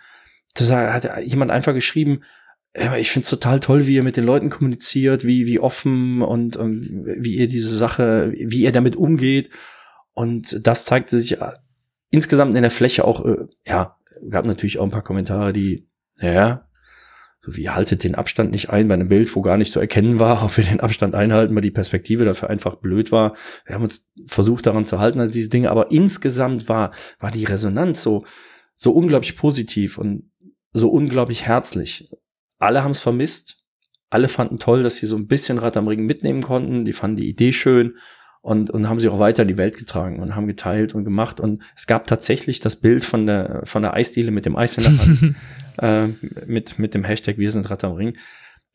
da 0.55 0.93
hat 0.93 1.23
jemand 1.25 1.51
einfach 1.51 1.73
geschrieben, 1.73 2.21
ich 2.97 3.11
finde 3.11 3.23
es 3.23 3.29
total 3.29 3.59
toll, 3.59 3.87
wie 3.87 3.95
ihr 3.95 4.03
mit 4.03 4.15
den 4.15 4.23
Leuten 4.23 4.49
kommuniziert, 4.49 5.25
wie, 5.25 5.47
wie 5.47 5.59
offen 5.59 6.21
und, 6.21 6.55
und 6.55 7.03
wie 7.17 7.35
ihr 7.35 7.47
diese 7.47 7.75
Sache, 7.75 8.31
wie 8.35 8.61
ihr 8.61 8.71
damit 8.71 8.95
umgeht. 8.95 9.49
Und 10.13 10.65
das 10.65 10.85
zeigte 10.85 11.19
sich 11.19 11.41
äh, 11.41 11.53
insgesamt 12.11 12.55
in 12.55 12.61
der 12.61 12.71
Fläche 12.71 13.05
auch, 13.05 13.25
äh, 13.25 13.47
ja, 13.65 13.97
gab 14.29 14.45
natürlich 14.45 14.79
auch 14.79 14.83
ein 14.83 14.91
paar 14.91 15.03
Kommentare, 15.03 15.51
die, 15.53 15.89
ja, 16.19 16.68
so 17.41 17.55
wie 17.55 17.69
haltet 17.69 18.03
den 18.03 18.15
Abstand 18.15 18.51
nicht 18.51 18.69
ein 18.69 18.87
bei 18.87 18.93
einem 18.93 19.07
Bild, 19.07 19.33
wo 19.35 19.41
gar 19.41 19.57
nicht 19.57 19.71
zu 19.71 19.79
erkennen 19.79 20.19
war, 20.19 20.43
ob 20.45 20.57
wir 20.57 20.63
den 20.63 20.79
Abstand 20.79 21.15
einhalten, 21.15 21.55
weil 21.55 21.61
die 21.61 21.71
Perspektive 21.71 22.25
dafür 22.25 22.49
einfach 22.49 22.75
blöd 22.75 23.11
war. 23.11 23.35
Wir 23.65 23.75
haben 23.75 23.83
uns 23.83 24.11
versucht 24.25 24.65
daran 24.65 24.85
zu 24.85 24.99
halten, 24.99 25.19
also 25.19 25.31
diese 25.31 25.49
Dinge, 25.49 25.71
aber 25.71 25.91
insgesamt 25.91 26.69
war, 26.69 26.91
war 27.19 27.31
die 27.31 27.45
Resonanz 27.45 28.01
so, 28.01 28.23
so 28.75 28.91
unglaublich 28.91 29.37
positiv 29.37 29.97
und 29.97 30.31
so 30.71 30.89
unglaublich 30.89 31.45
herzlich. 31.45 32.09
Alle 32.59 32.83
haben 32.83 32.91
es 32.91 32.99
vermisst. 32.99 33.57
Alle 34.11 34.27
fanden 34.27 34.57
toll, 34.57 34.81
dass 34.81 34.97
sie 34.97 35.05
so 35.05 35.15
ein 35.15 35.27
bisschen 35.27 35.59
Rad 35.59 35.77
am 35.77 35.87
Ring 35.87 36.05
mitnehmen 36.05 36.41
konnten. 36.41 36.83
Die 36.83 36.93
fanden 36.93 37.17
die 37.17 37.29
Idee 37.29 37.53
schön 37.53 37.95
und, 38.41 38.69
und 38.69 38.87
haben 38.87 38.99
sie 38.99 39.09
auch 39.09 39.19
weiter 39.19 39.41
in 39.41 39.49
die 39.49 39.57
Welt 39.57 39.77
getragen 39.77 40.19
und 40.19 40.35
haben 40.35 40.47
geteilt 40.47 40.95
und 40.95 41.03
gemacht. 41.03 41.39
Und 41.39 41.61
es 41.75 41.87
gab 41.87 42.07
tatsächlich 42.07 42.59
das 42.59 42.77
Bild 42.77 43.03
von 43.03 43.25
der, 43.25 43.61
von 43.65 43.81
der 43.81 43.93
Eisdiele 43.93 44.31
mit 44.31 44.45
dem 44.45 44.55
Eis 44.55 44.77
in 44.77 44.83
der 44.83 44.97
Hand, 44.97 45.35
äh, 46.21 46.27
mit, 46.45 46.79
mit 46.79 46.93
dem 46.93 47.03
Hashtag 47.03 47.37
Wir 47.37 47.51
sind 47.51 47.69
Rad 47.69 47.83
am 47.83 47.93
Ring. 47.93 48.15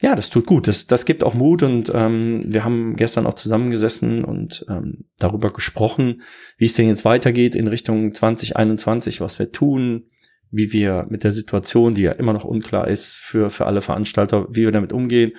Ja, 0.00 0.14
das 0.14 0.28
tut 0.28 0.46
gut. 0.46 0.68
Das, 0.68 0.86
das 0.86 1.06
gibt 1.06 1.22
auch 1.22 1.34
Mut 1.34 1.62
und 1.62 1.90
ähm, 1.94 2.42
wir 2.46 2.64
haben 2.64 2.96
gestern 2.96 3.26
auch 3.26 3.34
zusammengesessen 3.34 4.24
und 4.24 4.66
ähm, 4.68 5.04
darüber 5.18 5.52
gesprochen, 5.52 6.22
wie 6.58 6.66
es 6.66 6.74
denn 6.74 6.88
jetzt 6.88 7.04
weitergeht 7.04 7.54
in 7.54 7.68
Richtung 7.68 8.12
2021, 8.12 9.20
was 9.20 9.38
wir 9.38 9.52
tun, 9.52 10.08
wie 10.50 10.72
wir 10.72 11.06
mit 11.08 11.24
der 11.24 11.30
Situation, 11.30 11.94
die 11.94 12.02
ja 12.02 12.12
immer 12.12 12.32
noch 12.32 12.44
unklar 12.44 12.88
ist 12.88 13.14
für, 13.14 13.50
für 13.50 13.66
alle 13.66 13.80
Veranstalter, 13.80 14.46
wie 14.50 14.62
wir 14.62 14.72
damit 14.72 14.92
umgehen. 14.92 15.32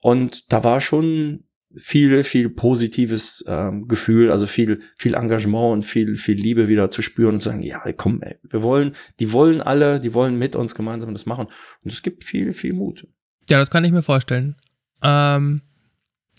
Und 0.00 0.52
da 0.52 0.62
war 0.62 0.80
schon 0.80 1.44
viel, 1.76 2.22
viel 2.22 2.50
positives 2.50 3.44
ähm, 3.46 3.88
Gefühl, 3.88 4.30
also 4.30 4.46
viel, 4.46 4.80
viel 4.96 5.14
Engagement 5.14 5.72
und 5.72 5.82
viel, 5.84 6.16
viel 6.16 6.36
Liebe 6.36 6.68
wieder 6.68 6.90
zu 6.90 7.02
spüren 7.02 7.34
und 7.34 7.40
zu 7.40 7.48
sagen, 7.48 7.62
ja, 7.62 7.82
komm, 7.96 8.22
ey, 8.22 8.36
wir 8.42 8.62
wollen, 8.62 8.94
die 9.20 9.32
wollen 9.32 9.60
alle, 9.60 10.00
die 10.00 10.14
wollen 10.14 10.38
mit 10.38 10.56
uns 10.56 10.74
gemeinsam 10.74 11.12
das 11.12 11.26
machen. 11.26 11.46
Und 11.82 11.92
es 11.92 12.02
gibt 12.02 12.24
viel, 12.24 12.52
viel 12.52 12.74
Mut. 12.74 13.06
Ja, 13.48 13.58
das 13.58 13.70
kann 13.70 13.84
ich 13.84 13.92
mir 13.92 14.02
vorstellen. 14.02 14.56
Ähm, 15.02 15.62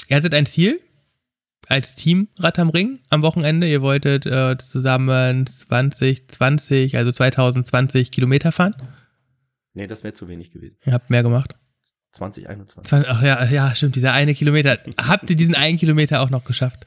ihr 0.07 0.17
hattet 0.17 0.33
ein 0.33 0.45
Ziel 0.45 0.79
als 1.67 1.95
Team 1.95 2.27
Rad 2.37 2.59
am 2.59 2.69
Ring 2.69 2.99
am 3.09 3.21
Wochenende. 3.21 3.67
Ihr 3.67 3.81
wolltet 3.81 4.25
äh, 4.25 4.57
zusammen 4.57 5.45
2020, 5.47 6.97
also 6.97 7.11
2020 7.11 8.11
Kilometer 8.11 8.51
fahren. 8.51 8.75
Nee, 9.73 9.87
das 9.87 10.03
wäre 10.03 10.13
zu 10.13 10.27
wenig 10.27 10.51
gewesen. 10.51 10.77
Ihr 10.85 10.93
habt 10.93 11.09
mehr 11.09 11.23
gemacht. 11.23 11.55
2021. 12.15 13.07
Ach 13.07 13.21
ja, 13.21 13.45
ja, 13.45 13.75
stimmt, 13.75 13.95
dieser 13.95 14.13
eine 14.13 14.33
Kilometer. 14.33 14.77
Habt 14.97 15.29
ihr 15.29 15.35
diesen 15.35 15.55
einen 15.55 15.77
Kilometer 15.77 16.21
auch 16.21 16.29
noch 16.29 16.43
geschafft? 16.43 16.85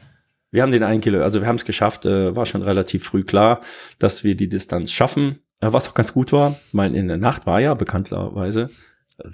Wir 0.51 0.63
haben 0.63 0.73
den 0.73 0.83
einen 0.83 1.01
Kilometer, 1.01 1.25
also 1.25 1.41
wir 1.41 1.49
haben 1.49 1.57
es 1.57 1.65
geschafft, 1.65 2.07
äh, 2.07 2.35
war 2.35 2.47
schon 2.47 2.63
relativ 2.63 3.05
früh 3.05 3.23
klar, 3.23 3.61
dass 3.99 4.25
wir 4.25 4.35
die 4.35 4.49
Distanz 4.49 4.93
schaffen, 4.93 5.41
äh, 5.61 5.73
was 5.73 5.89
auch 5.89 5.95
ganz 5.95 6.15
gut 6.15 6.33
war, 6.33 6.59
weil 6.73 6.95
in 6.95 7.09
der 7.09 7.19
Nacht 7.19 7.47
war 7.47 7.61
ja 7.61 7.75
bekanntlerweise 7.75 8.71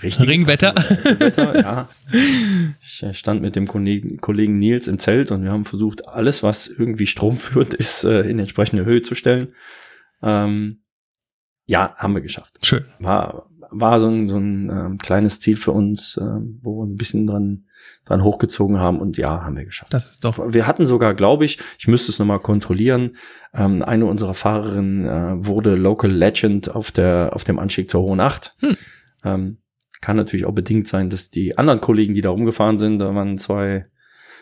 richtig 0.02 0.28
Ringwetter. 0.28 0.74
Wetter, 0.74 1.60
ja. 1.60 1.88
Ich 2.10 3.18
stand 3.18 3.42
mit 3.42 3.54
dem 3.54 3.68
Kollegen, 3.68 4.20
Kollegen 4.20 4.54
Nils 4.54 4.88
im 4.88 4.98
Zelt 4.98 5.30
und 5.30 5.44
wir 5.44 5.52
haben 5.52 5.64
versucht, 5.64 6.08
alles, 6.08 6.42
was 6.42 6.66
irgendwie 6.66 7.06
stromführend 7.06 7.74
ist, 7.74 8.04
äh, 8.04 8.22
in 8.22 8.38
entsprechende 8.38 8.84
Höhe 8.84 9.02
zu 9.02 9.14
stellen. 9.14 9.48
Ähm, 10.22 10.80
ja, 11.66 11.94
haben 11.96 12.14
wir 12.14 12.20
geschafft. 12.20 12.58
Schön. 12.62 12.84
War 12.98 13.46
war 13.80 14.00
so 14.00 14.08
ein, 14.08 14.28
so 14.28 14.36
ein 14.36 14.70
ähm, 14.70 14.98
kleines 14.98 15.40
Ziel 15.40 15.56
für 15.56 15.72
uns, 15.72 16.18
ähm, 16.20 16.58
wo 16.62 16.80
wir 16.80 16.86
ein 16.86 16.96
bisschen 16.96 17.26
dran, 17.26 17.64
dran 18.04 18.22
hochgezogen 18.22 18.78
haben 18.78 19.00
und 19.00 19.16
ja, 19.16 19.44
haben 19.44 19.56
wir 19.56 19.64
geschafft. 19.64 19.92
Das 19.92 20.10
ist 20.10 20.24
doch. 20.24 20.52
Wir 20.52 20.66
hatten 20.66 20.86
sogar, 20.86 21.14
glaube 21.14 21.44
ich, 21.44 21.58
ich 21.78 21.88
müsste 21.88 22.12
es 22.12 22.18
nochmal 22.18 22.38
kontrollieren, 22.38 23.16
ähm, 23.52 23.82
eine 23.82 24.06
unserer 24.06 24.34
Fahrerinnen 24.34 25.06
äh, 25.06 25.46
wurde 25.46 25.74
Local 25.74 26.10
Legend 26.10 26.74
auf 26.74 26.90
der 26.90 27.30
auf 27.32 27.44
dem 27.44 27.58
Anstieg 27.58 27.90
zur 27.90 28.02
Hohen 28.02 28.20
Acht. 28.20 28.52
Hm. 28.60 28.76
Ähm, 29.24 29.58
kann 30.00 30.16
natürlich 30.16 30.44
auch 30.44 30.52
bedingt 30.52 30.86
sein, 30.86 31.08
dass 31.08 31.30
die 31.30 31.56
anderen 31.56 31.80
Kollegen, 31.80 32.14
die 32.14 32.20
da 32.20 32.30
rumgefahren 32.30 32.78
sind, 32.78 32.98
da 32.98 33.14
waren 33.14 33.38
zwei 33.38 33.86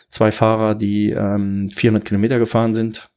zwei 0.09 0.31
Fahrer, 0.31 0.75
die 0.75 1.11
ähm, 1.11 1.69
400 1.73 2.05
Kilometer 2.05 2.37
gefahren 2.37 2.73
sind 2.73 3.09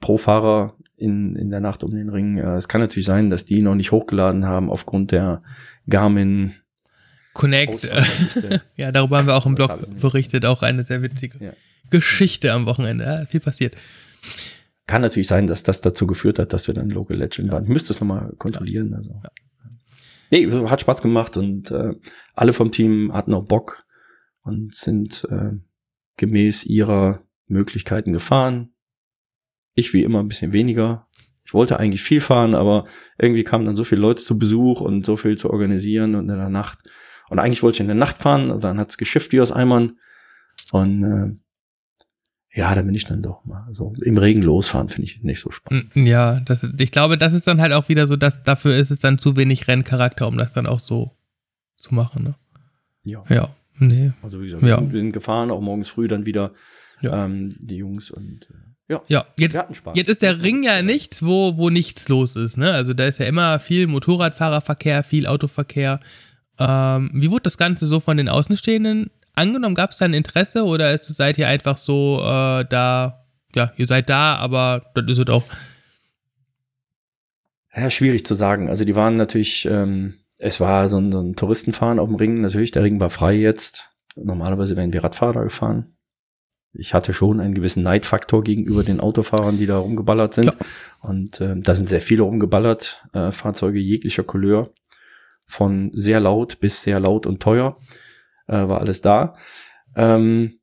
pro 0.00 0.18
Fahrer 0.18 0.74
in, 0.98 1.36
in 1.36 1.50
der 1.50 1.60
Nacht 1.60 1.84
um 1.84 1.90
den 1.90 2.08
Ring. 2.08 2.38
Äh, 2.38 2.56
es 2.56 2.68
kann 2.68 2.80
natürlich 2.80 3.06
sein, 3.06 3.30
dass 3.30 3.44
die 3.44 3.62
noch 3.62 3.74
nicht 3.74 3.92
hochgeladen 3.92 4.44
haben 4.44 4.70
aufgrund 4.70 5.12
der 5.12 5.42
Garmin 5.88 6.54
Connect. 7.34 7.88
ja, 8.76 8.90
darüber 8.90 9.18
haben 9.18 9.26
wir 9.26 9.36
auch 9.36 9.46
im 9.46 9.54
Blog 9.54 9.78
berichtet, 10.00 10.44
auch 10.44 10.62
eine 10.62 10.84
sehr 10.84 11.02
witzige 11.02 11.44
ja. 11.44 11.52
Geschichte 11.88 12.52
am 12.52 12.66
Wochenende. 12.66 13.04
Ja, 13.04 13.26
viel 13.26 13.40
passiert. 13.40 13.76
Kann 14.88 15.02
natürlich 15.02 15.28
sein, 15.28 15.46
dass 15.46 15.62
das 15.62 15.80
dazu 15.80 16.06
geführt 16.06 16.38
hat, 16.38 16.52
dass 16.52 16.66
wir 16.66 16.74
dann 16.74 16.90
Local 16.90 17.16
Legend 17.16 17.52
waren. 17.52 17.64
Ich 17.64 17.68
müsste 17.68 17.92
es 17.92 18.00
nochmal 18.00 18.32
kontrollieren. 18.38 18.92
Also. 18.94 19.20
Ja. 19.22 19.30
Nee, 20.30 20.50
hat 20.66 20.80
Spaß 20.80 21.00
gemacht 21.00 21.36
und 21.36 21.70
äh, 21.70 21.94
alle 22.34 22.52
vom 22.52 22.72
Team 22.72 23.12
hatten 23.12 23.34
auch 23.34 23.44
Bock 23.44 23.78
und 24.42 24.74
sind 24.74 25.26
äh, 25.30 25.52
gemäß 26.16 26.64
ihrer 26.64 27.20
Möglichkeiten 27.46 28.12
gefahren. 28.12 28.70
Ich 29.78 29.92
wie 29.92 30.02
immer 30.02 30.18
ein 30.18 30.28
bisschen 30.28 30.52
weniger. 30.52 31.06
Ich 31.44 31.54
wollte 31.54 31.78
eigentlich 31.78 32.02
viel 32.02 32.20
fahren, 32.20 32.56
aber 32.56 32.84
irgendwie 33.16 33.44
kamen 33.44 33.64
dann 33.64 33.76
so 33.76 33.84
viele 33.84 34.00
Leute 34.00 34.24
zu 34.24 34.36
Besuch 34.36 34.80
und 34.80 35.06
so 35.06 35.16
viel 35.16 35.38
zu 35.38 35.50
organisieren 35.50 36.16
und 36.16 36.28
in 36.28 36.36
der 36.36 36.48
Nacht. 36.48 36.80
Und 37.30 37.38
eigentlich 37.38 37.62
wollte 37.62 37.76
ich 37.76 37.80
in 37.80 37.86
der 37.86 37.96
Nacht 37.96 38.18
fahren 38.18 38.50
und 38.50 38.64
dann 38.64 38.78
hat's 38.78 38.98
geschifft 38.98 39.30
wie 39.32 39.40
aus 39.40 39.52
Eimern. 39.52 39.98
Und 40.72 41.04
äh, 41.04 42.58
ja, 42.58 42.74
da 42.74 42.82
bin 42.82 42.94
ich 42.94 43.04
dann 43.04 43.22
doch 43.22 43.44
mal 43.44 43.68
so 43.72 43.94
im 44.02 44.18
Regen 44.18 44.42
losfahren, 44.42 44.88
finde 44.88 45.06
ich 45.06 45.22
nicht 45.22 45.40
so 45.40 45.52
spannend. 45.52 45.94
Ja, 45.94 46.40
das, 46.40 46.66
ich 46.76 46.90
glaube, 46.90 47.16
das 47.16 47.32
ist 47.32 47.46
dann 47.46 47.60
halt 47.60 47.72
auch 47.72 47.88
wieder 47.88 48.08
so, 48.08 48.16
dass 48.16 48.42
dafür 48.42 48.76
ist 48.76 48.90
es 48.90 48.98
dann 48.98 49.20
zu 49.20 49.36
wenig 49.36 49.68
Renncharakter, 49.68 50.26
um 50.26 50.36
das 50.36 50.52
dann 50.52 50.66
auch 50.66 50.80
so 50.80 51.16
zu 51.76 51.94
machen. 51.94 52.24
Ne? 52.24 52.34
Ja. 53.04 53.22
Ja, 53.28 53.54
nee. 53.78 54.12
Also 54.22 54.40
wie 54.40 54.46
gesagt, 54.46 54.64
ja. 54.64 54.80
wir 54.80 54.98
sind 54.98 55.12
gefahren, 55.12 55.52
auch 55.52 55.60
morgens 55.60 55.88
früh 55.88 56.08
dann 56.08 56.26
wieder 56.26 56.52
ja. 57.00 57.24
ähm, 57.24 57.50
die 57.60 57.76
Jungs 57.76 58.10
und 58.10 58.48
äh, 58.50 58.67
ja, 58.88 59.02
ja 59.08 59.26
jetzt, 59.38 59.56
jetzt 59.94 60.08
ist 60.08 60.22
der 60.22 60.42
Ring 60.42 60.62
ja 60.62 60.80
nichts, 60.82 61.22
wo, 61.22 61.58
wo 61.58 61.68
nichts 61.68 62.08
los 62.08 62.36
ist. 62.36 62.56
Ne? 62.56 62.72
Also 62.72 62.94
da 62.94 63.06
ist 63.06 63.18
ja 63.18 63.26
immer 63.26 63.58
viel 63.60 63.86
Motorradfahrerverkehr, 63.86 65.02
viel 65.02 65.26
Autoverkehr. 65.26 66.00
Ähm, 66.58 67.10
wie 67.12 67.30
wurde 67.30 67.42
das 67.42 67.58
Ganze 67.58 67.86
so 67.86 68.00
von 68.00 68.16
den 68.16 68.30
Außenstehenden 68.30 69.10
angenommen? 69.34 69.74
Gab 69.74 69.90
es 69.90 69.98
da 69.98 70.06
ein 70.06 70.14
Interesse 70.14 70.64
oder 70.64 70.92
ist, 70.94 71.04
seid 71.04 71.36
ihr 71.36 71.48
einfach 71.48 71.76
so 71.76 72.20
äh, 72.20 72.64
da, 72.64 73.26
ja, 73.54 73.72
ihr 73.76 73.86
seid 73.86 74.08
da, 74.08 74.36
aber 74.36 74.90
das 74.94 75.04
ist 75.06 75.18
es 75.18 75.28
auch. 75.28 75.44
Ja, 77.74 77.90
schwierig 77.90 78.24
zu 78.24 78.32
sagen. 78.32 78.70
Also 78.70 78.86
die 78.86 78.96
waren 78.96 79.16
natürlich, 79.16 79.66
ähm, 79.66 80.14
es 80.38 80.60
war 80.60 80.88
so 80.88 80.96
ein, 80.96 81.12
so 81.12 81.20
ein 81.20 81.36
Touristenfahren 81.36 81.98
auf 81.98 82.08
dem 82.08 82.16
Ring. 82.16 82.40
Natürlich, 82.40 82.70
der 82.70 82.84
Ring 82.84 83.00
war 83.00 83.10
frei 83.10 83.34
jetzt. 83.34 83.90
Normalerweise 84.16 84.76
wären 84.76 84.94
wir 84.94 85.04
Radfahrer 85.04 85.44
gefahren 85.44 85.97
ich 86.72 86.94
hatte 86.94 87.12
schon 87.12 87.40
einen 87.40 87.54
gewissen 87.54 87.82
Neidfaktor 87.82 88.44
gegenüber 88.44 88.84
den 88.84 89.00
Autofahrern, 89.00 89.56
die 89.56 89.66
da 89.66 89.78
rumgeballert 89.78 90.34
sind. 90.34 90.46
Ja. 90.46 90.54
Und 91.00 91.40
äh, 91.40 91.56
da 91.56 91.74
sind 91.74 91.88
sehr 91.88 92.00
viele 92.00 92.22
rumgeballert, 92.22 93.04
äh, 93.12 93.30
Fahrzeuge 93.30 93.78
jeglicher 93.78 94.24
Couleur, 94.24 94.68
von 95.44 95.90
sehr 95.94 96.20
laut 96.20 96.60
bis 96.60 96.82
sehr 96.82 97.00
laut 97.00 97.26
und 97.26 97.40
teuer, 97.40 97.78
äh, 98.46 98.68
war 98.68 98.80
alles 98.80 99.00
da. 99.00 99.36
Ähm, 99.96 100.58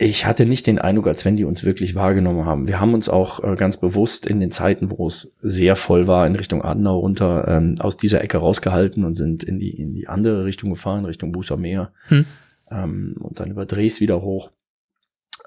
ich 0.00 0.26
hatte 0.26 0.46
nicht 0.46 0.68
den 0.68 0.78
Eindruck, 0.78 1.08
als 1.08 1.24
wenn 1.24 1.36
die 1.36 1.44
uns 1.44 1.64
wirklich 1.64 1.96
wahrgenommen 1.96 2.44
haben. 2.46 2.68
Wir 2.68 2.78
haben 2.78 2.94
uns 2.94 3.08
auch 3.08 3.42
äh, 3.42 3.56
ganz 3.56 3.78
bewusst 3.78 4.26
in 4.26 4.38
den 4.38 4.52
Zeiten, 4.52 4.92
wo 4.92 5.08
es 5.08 5.28
sehr 5.42 5.74
voll 5.74 6.06
war, 6.06 6.24
in 6.24 6.36
Richtung 6.36 6.62
Adenau 6.62 7.00
runter, 7.00 7.48
ähm, 7.48 7.74
aus 7.80 7.96
dieser 7.96 8.22
Ecke 8.22 8.38
rausgehalten 8.38 9.04
und 9.04 9.16
sind 9.16 9.42
in 9.42 9.58
die, 9.58 9.70
in 9.70 9.94
die 9.94 10.06
andere 10.06 10.44
Richtung 10.44 10.70
gefahren, 10.70 11.04
Richtung 11.04 11.32
Bußer 11.32 11.56
Meer. 11.56 11.92
Hm. 12.06 12.26
Ähm, 12.70 13.16
und 13.18 13.40
dann 13.40 13.50
über 13.50 13.66
Dres 13.66 14.00
wieder 14.00 14.22
hoch. 14.22 14.50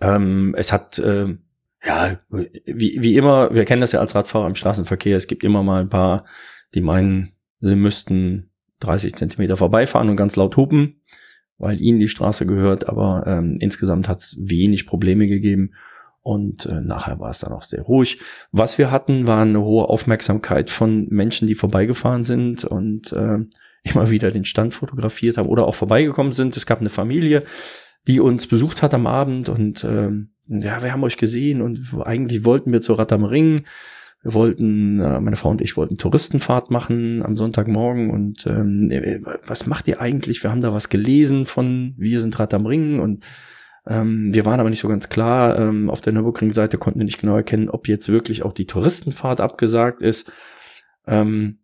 Ähm, 0.02 0.56
es 0.58 0.72
hat, 0.72 1.00
äh, 1.00 1.38
ja, 1.84 2.18
wie, 2.30 2.98
wie 3.02 3.18
immer, 3.18 3.54
wir 3.54 3.66
kennen 3.66 3.82
das 3.82 3.92
ja 3.92 4.00
als 4.00 4.16
Radfahrer 4.16 4.48
im 4.48 4.56
Straßenverkehr, 4.56 5.18
es 5.18 5.28
gibt 5.28 5.44
immer 5.44 5.64
mal 5.64 5.82
ein 5.82 5.90
paar, 5.90 6.26
die 6.74 6.82
meinen, 6.82 7.34
sie 7.60 7.76
müssten 7.76 8.52
30 8.80 9.16
Zentimeter 9.16 9.58
vorbeifahren 9.58 10.10
und 10.10 10.16
ganz 10.16 10.36
laut 10.36 10.58
hupen, 10.58 11.02
weil 11.58 11.80
ihnen 11.82 12.00
die 12.00 12.08
Straße 12.08 12.46
gehört, 12.46 12.90
aber 12.90 13.24
ähm, 13.28 13.58
insgesamt 13.60 14.08
hat 14.08 14.20
es 14.20 14.38
wenig 14.40 14.88
Probleme 14.88 15.28
gegeben 15.28 15.74
und 16.24 16.66
äh, 16.68 16.82
nachher 16.82 17.20
war 17.20 17.32
es 17.32 17.40
dann 17.40 17.54
auch 17.54 17.64
sehr 17.64 17.82
ruhig. 17.82 18.20
Was 18.52 18.78
wir 18.78 18.92
hatten, 18.92 19.26
war 19.28 19.42
eine 19.42 19.62
hohe 19.62 19.90
Aufmerksamkeit 19.90 20.70
von 20.70 21.08
Menschen, 21.10 21.48
die 21.48 21.56
vorbeigefahren 21.56 22.24
sind 22.24 22.64
und 22.64 23.12
äh, 23.14 23.40
immer 23.84 24.12
wieder 24.12 24.30
den 24.30 24.46
Stand 24.46 24.74
fotografiert 24.74 25.38
haben 25.38 25.50
oder 25.50 25.68
auch 25.68 25.76
vorbeigekommen 25.76 26.32
sind. 26.32 26.56
Es 26.56 26.68
gab 26.68 26.80
eine 26.80 26.92
Familie, 26.92 27.44
die 28.08 28.20
uns 28.20 28.48
besucht 28.48 28.82
hat 28.82 28.94
am 28.94 29.08
Abend 29.08 29.50
und 29.50 29.84
ähm, 29.84 30.32
ja, 30.48 30.84
wir 30.84 30.92
haben 30.92 31.04
euch 31.04 31.18
gesehen 31.18 31.62
und 31.62 31.80
eigentlich 32.04 32.46
wollten 32.46 32.72
wir 32.72 32.82
zu 32.82 32.94
Rad 32.94 33.14
am 33.14 33.24
Ring. 33.24 33.64
Wir 34.24 34.34
wollten, 34.34 35.00
äh, 35.00 35.20
meine 35.20 35.36
Frau 35.36 35.50
und 35.50 35.62
ich 35.62 35.78
wollten 35.78 35.98
Touristenfahrt 35.98 36.70
machen 36.72 37.24
am 37.24 37.38
Sonntagmorgen 37.38 38.12
und 38.12 38.46
ähm, 38.48 38.90
äh, 38.92 39.20
was 39.48 39.66
macht 39.66 39.88
ihr 39.88 40.02
eigentlich? 40.02 40.44
Wir 40.44 40.52
haben 40.52 40.62
da 40.62 40.74
was 40.74 40.90
gelesen 40.90 41.46
von 41.46 41.96
Wir 41.98 42.22
sind 42.22 42.38
Rad 42.38 42.54
am 42.54 42.66
Ring 42.66 43.00
und 43.00 43.26
ähm, 43.88 44.34
wir 44.34 44.46
waren 44.46 44.60
aber 44.60 44.70
nicht 44.70 44.82
so 44.82 44.88
ganz 44.88 45.10
klar. 45.10 45.58
Ähm, 45.58 45.90
auf 45.90 46.02
der 46.02 46.14
Nürburgring-Seite 46.14 46.78
konnten 46.78 47.00
wir 47.00 47.06
nicht 47.06 47.20
genau 47.20 47.36
erkennen, 47.36 47.70
ob 47.70 47.88
jetzt 47.88 48.10
wirklich 48.10 48.44
auch 48.44 48.54
die 48.54 48.68
Touristenfahrt 48.68 49.42
abgesagt 49.42 50.02
ist. 50.02 50.32
Ähm, 51.08 51.61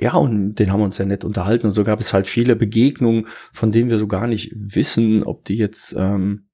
ja, 0.00 0.14
und 0.14 0.54
den 0.56 0.72
haben 0.72 0.80
wir 0.80 0.84
uns 0.84 0.96
sehr 0.96 1.06
nett 1.06 1.24
unterhalten. 1.24 1.66
Und 1.66 1.72
so 1.72 1.84
gab 1.84 2.00
es 2.00 2.12
halt 2.12 2.28
viele 2.28 2.56
Begegnungen, 2.56 3.26
von 3.52 3.72
denen 3.72 3.90
wir 3.90 3.98
so 3.98 4.06
gar 4.06 4.26
nicht 4.26 4.52
wissen, 4.54 5.22
ob 5.24 5.44
die 5.44 5.56
jetzt, 5.56 5.94
ähm, 5.98 6.48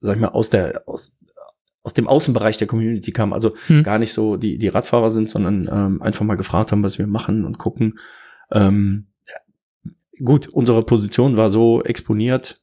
sag 0.00 0.16
ich 0.16 0.20
mal, 0.20 0.28
aus 0.28 0.50
der, 0.50 0.82
aus, 0.86 1.16
aus 1.82 1.94
dem 1.94 2.08
Außenbereich 2.08 2.56
der 2.56 2.66
Community 2.66 3.12
kamen. 3.12 3.32
Also 3.32 3.54
hm. 3.66 3.82
gar 3.82 3.98
nicht 3.98 4.12
so 4.12 4.36
die, 4.36 4.58
die 4.58 4.68
Radfahrer 4.68 5.10
sind, 5.10 5.30
sondern 5.30 5.68
ähm, 5.72 6.02
einfach 6.02 6.24
mal 6.24 6.36
gefragt 6.36 6.72
haben, 6.72 6.82
was 6.82 6.98
wir 6.98 7.06
machen 7.06 7.44
und 7.44 7.58
gucken. 7.58 7.98
Ähm, 8.50 9.08
gut, 10.24 10.48
unsere 10.48 10.84
Position 10.84 11.36
war 11.36 11.48
so 11.48 11.82
exponiert, 11.82 12.60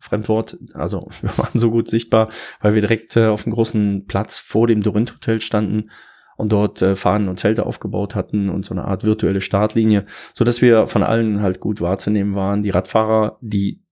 Fremdwort, 0.00 0.58
also 0.74 1.08
wir 1.20 1.38
waren 1.38 1.58
so 1.58 1.70
gut 1.70 1.88
sichtbar, 1.88 2.30
weil 2.60 2.74
wir 2.74 2.80
direkt 2.80 3.16
äh, 3.16 3.26
auf 3.26 3.46
einem 3.46 3.54
großen 3.54 4.06
Platz 4.06 4.40
vor 4.40 4.66
dem 4.66 4.82
Dorint 4.82 5.14
Hotel 5.14 5.40
standen 5.40 5.90
und 6.36 6.52
dort 6.52 6.82
äh, 6.82 6.96
Fahnen 6.96 7.28
und 7.28 7.38
Zelte 7.38 7.66
aufgebaut 7.66 8.14
hatten 8.14 8.48
und 8.48 8.64
so 8.64 8.74
eine 8.74 8.84
Art 8.84 9.04
virtuelle 9.04 9.40
Startlinie, 9.40 10.04
so 10.34 10.44
dass 10.44 10.62
wir 10.62 10.86
von 10.86 11.02
allen 11.02 11.40
halt 11.40 11.60
gut 11.60 11.80
wahrzunehmen 11.80 12.34
waren. 12.34 12.62
Die 12.62 12.70
Radfahrer, 12.70 13.38
die 13.40 13.82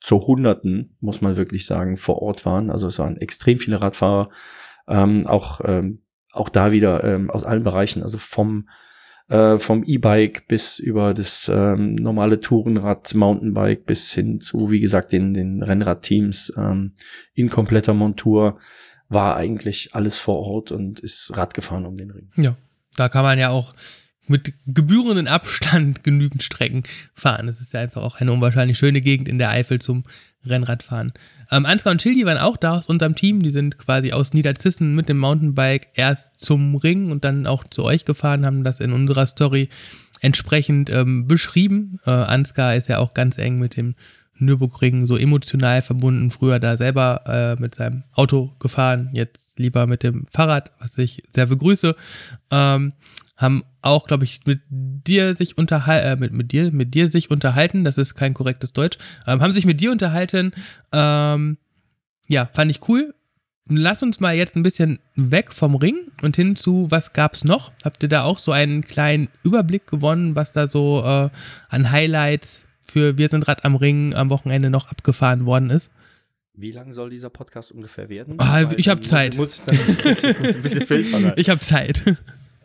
zu 0.00 0.26
Hunderten, 0.26 0.96
muss 1.00 1.20
man 1.20 1.36
wirklich 1.36 1.64
sagen, 1.66 1.96
vor 1.96 2.20
Ort 2.22 2.44
waren. 2.44 2.70
Also 2.70 2.88
es 2.88 2.98
waren 2.98 3.16
extrem 3.16 3.58
viele 3.58 3.80
Radfahrer, 3.80 4.28
ähm, 4.88 5.26
auch, 5.26 5.60
ähm, 5.64 6.02
auch 6.32 6.48
da 6.48 6.72
wieder 6.72 7.04
ähm, 7.04 7.30
aus 7.30 7.44
allen 7.44 7.62
Bereichen, 7.62 8.02
also 8.02 8.18
vom 8.18 8.66
äh, 9.28 9.58
vom 9.58 9.84
E-Bike 9.84 10.46
bis 10.48 10.78
über 10.78 11.14
das 11.14 11.50
ähm, 11.52 11.94
normale 11.94 12.40
Tourenrad, 12.40 13.14
Mountainbike 13.14 13.86
bis 13.86 14.12
hin 14.12 14.40
zu, 14.40 14.70
wie 14.70 14.80
gesagt, 14.80 15.12
den, 15.12 15.32
den 15.32 15.62
Rennradteams 15.62 16.52
ähm, 16.56 16.94
in 17.32 17.48
kompletter 17.48 17.94
Montur 17.94 18.58
war 19.12 19.36
eigentlich 19.36 19.94
alles 19.94 20.18
vor 20.18 20.38
Ort 20.38 20.72
und 20.72 21.00
ist 21.00 21.36
Rad 21.36 21.54
gefahren 21.54 21.86
um 21.86 21.96
den 21.96 22.10
Ring. 22.10 22.30
Ja, 22.36 22.56
da 22.96 23.08
kann 23.08 23.24
man 23.24 23.38
ja 23.38 23.50
auch 23.50 23.74
mit 24.28 24.54
gebührenden 24.66 25.28
Abstand 25.28 26.04
genügend 26.04 26.42
Strecken 26.42 26.84
fahren. 27.14 27.46
Das 27.46 27.60
ist 27.60 27.72
ja 27.72 27.80
einfach 27.80 28.02
auch 28.02 28.20
eine 28.20 28.32
unwahrscheinlich 28.32 28.78
schöne 28.78 29.00
Gegend 29.00 29.28
in 29.28 29.38
der 29.38 29.50
Eifel 29.50 29.80
zum 29.80 30.04
Rennradfahren. 30.44 31.12
Ähm, 31.50 31.66
Ansgar 31.66 31.92
und 31.92 32.00
Childi 32.00 32.24
waren 32.24 32.38
auch 32.38 32.56
da 32.56 32.78
aus 32.78 32.88
unserem 32.88 33.14
Team. 33.14 33.42
Die 33.42 33.50
sind 33.50 33.78
quasi 33.78 34.12
aus 34.12 34.32
Niederzissen 34.32 34.94
mit 34.94 35.08
dem 35.08 35.18
Mountainbike 35.18 35.88
erst 35.94 36.38
zum 36.38 36.76
Ring 36.76 37.10
und 37.10 37.24
dann 37.24 37.46
auch 37.46 37.64
zu 37.64 37.84
euch 37.84 38.04
gefahren, 38.04 38.46
haben 38.46 38.64
das 38.64 38.80
in 38.80 38.92
unserer 38.92 39.26
Story 39.26 39.68
entsprechend 40.20 40.88
ähm, 40.90 41.26
beschrieben. 41.26 41.98
Äh, 42.06 42.10
Ansgar 42.10 42.76
ist 42.76 42.88
ja 42.88 42.98
auch 42.98 43.14
ganz 43.14 43.38
eng 43.38 43.58
mit 43.58 43.76
dem 43.76 43.94
Nürburgring 44.44 45.06
so 45.06 45.16
emotional 45.16 45.82
verbunden. 45.82 46.30
Früher 46.30 46.58
da 46.58 46.76
selber 46.76 47.22
äh, 47.26 47.60
mit 47.60 47.74
seinem 47.74 48.04
Auto 48.12 48.52
gefahren, 48.58 49.10
jetzt 49.12 49.58
lieber 49.58 49.86
mit 49.86 50.02
dem 50.02 50.26
Fahrrad, 50.30 50.72
was 50.78 50.98
ich 50.98 51.22
sehr 51.34 51.46
begrüße. 51.46 51.94
Ähm, 52.50 52.92
haben 53.36 53.64
auch, 53.82 54.06
glaube 54.06 54.24
ich, 54.24 54.40
mit 54.46 54.60
dir 54.70 55.34
sich 55.34 55.58
unterhalten, 55.58 56.06
äh, 56.06 56.16
mit, 56.16 56.32
mit 56.32 56.52
dir, 56.52 56.70
mit 56.70 56.94
dir 56.94 57.08
sich 57.08 57.30
unterhalten, 57.30 57.84
das 57.84 57.98
ist 57.98 58.14
kein 58.14 58.34
korrektes 58.34 58.72
Deutsch, 58.72 58.98
ähm, 59.26 59.40
haben 59.40 59.52
sich 59.52 59.66
mit 59.66 59.80
dir 59.80 59.90
unterhalten. 59.90 60.52
Ähm, 60.92 61.58
ja, 62.28 62.48
fand 62.52 62.70
ich 62.70 62.88
cool. 62.88 63.14
lass 63.68 64.02
uns 64.02 64.20
mal 64.20 64.34
jetzt 64.34 64.56
ein 64.56 64.62
bisschen 64.62 64.98
weg 65.14 65.52
vom 65.52 65.74
Ring 65.74 65.96
und 66.22 66.36
hin 66.36 66.56
zu, 66.56 66.90
was 66.90 67.12
gab's 67.12 67.44
noch? 67.44 67.72
Habt 67.84 68.02
ihr 68.02 68.08
da 68.08 68.22
auch 68.22 68.38
so 68.38 68.52
einen 68.52 68.82
kleinen 68.82 69.28
Überblick 69.42 69.86
gewonnen, 69.86 70.36
was 70.36 70.52
da 70.52 70.68
so 70.68 71.02
äh, 71.04 71.30
an 71.68 71.90
Highlights 71.90 72.64
für 72.82 73.18
Wir 73.18 73.28
sind 73.28 73.48
Rad 73.48 73.64
am 73.64 73.76
Ring 73.76 74.14
am 74.14 74.30
Wochenende 74.30 74.70
noch 74.70 74.88
abgefahren 74.88 75.46
worden 75.46 75.70
ist? 75.70 75.90
Wie 76.54 76.70
lang 76.70 76.92
soll 76.92 77.08
dieser 77.08 77.30
Podcast 77.30 77.72
ungefähr 77.72 78.08
werden? 78.08 78.34
Ah, 78.38 78.70
ich 78.76 78.88
habe 78.88 79.00
Zeit. 79.00 79.36
Muss, 79.36 79.62
muss 79.66 80.22
ich, 80.24 80.38
muss 80.38 80.50
ich 80.50 80.56
ein 80.56 80.62
bisschen 80.62 80.86
filtern. 80.86 81.32
ich 81.36 81.48
habe 81.48 81.60
Zeit. 81.60 82.02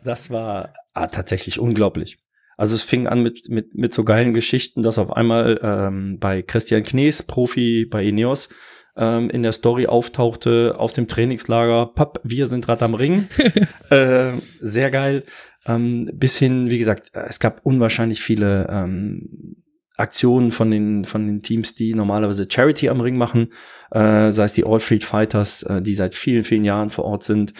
Das 0.04 0.30
war 0.30 0.74
ah, 0.92 1.06
tatsächlich 1.06 1.58
unglaublich. 1.58 2.18
Also 2.58 2.74
es 2.74 2.82
fing 2.82 3.06
an 3.06 3.22
mit, 3.22 3.48
mit, 3.48 3.74
mit 3.74 3.94
so 3.94 4.04
geilen 4.04 4.34
Geschichten, 4.34 4.82
dass 4.82 4.98
auf 4.98 5.12
einmal 5.12 5.60
ähm, 5.62 6.18
bei 6.18 6.42
Christian 6.42 6.82
Knies, 6.82 7.22
Profi 7.22 7.86
bei 7.86 8.04
Ineos, 8.04 8.50
ähm, 8.96 9.30
in 9.30 9.42
der 9.42 9.52
Story 9.52 9.86
auftauchte 9.86 10.74
aus 10.76 10.92
dem 10.92 11.08
Trainingslager, 11.08 11.86
Papp, 11.86 12.20
wir 12.24 12.46
sind 12.46 12.68
Rad 12.68 12.82
am 12.82 12.94
Ring. 12.94 13.28
äh, 13.90 14.32
sehr 14.60 14.90
geil. 14.90 15.22
Ähm, 15.66 16.10
bis 16.12 16.36
hin, 16.36 16.68
wie 16.68 16.78
gesagt, 16.78 17.12
es 17.14 17.38
gab 17.38 17.64
unwahrscheinlich 17.64 18.20
viele 18.20 18.66
ähm, 18.70 19.56
Aktionen 19.98 20.52
von 20.52 20.70
den, 20.70 21.04
von 21.04 21.26
den 21.26 21.40
Teams, 21.40 21.74
die 21.74 21.94
normalerweise 21.94 22.46
Charity 22.48 22.88
am 22.88 23.00
Ring 23.00 23.16
machen, 23.16 23.52
äh, 23.90 24.30
sei 24.30 24.44
es 24.44 24.52
die 24.52 24.64
All 24.64 24.80
Freed 24.80 25.04
Fighters, 25.04 25.64
äh, 25.64 25.82
die 25.82 25.94
seit 25.94 26.14
vielen, 26.14 26.44
vielen 26.44 26.64
Jahren 26.64 26.90
vor 26.90 27.04
Ort 27.04 27.24
sind, 27.24 27.52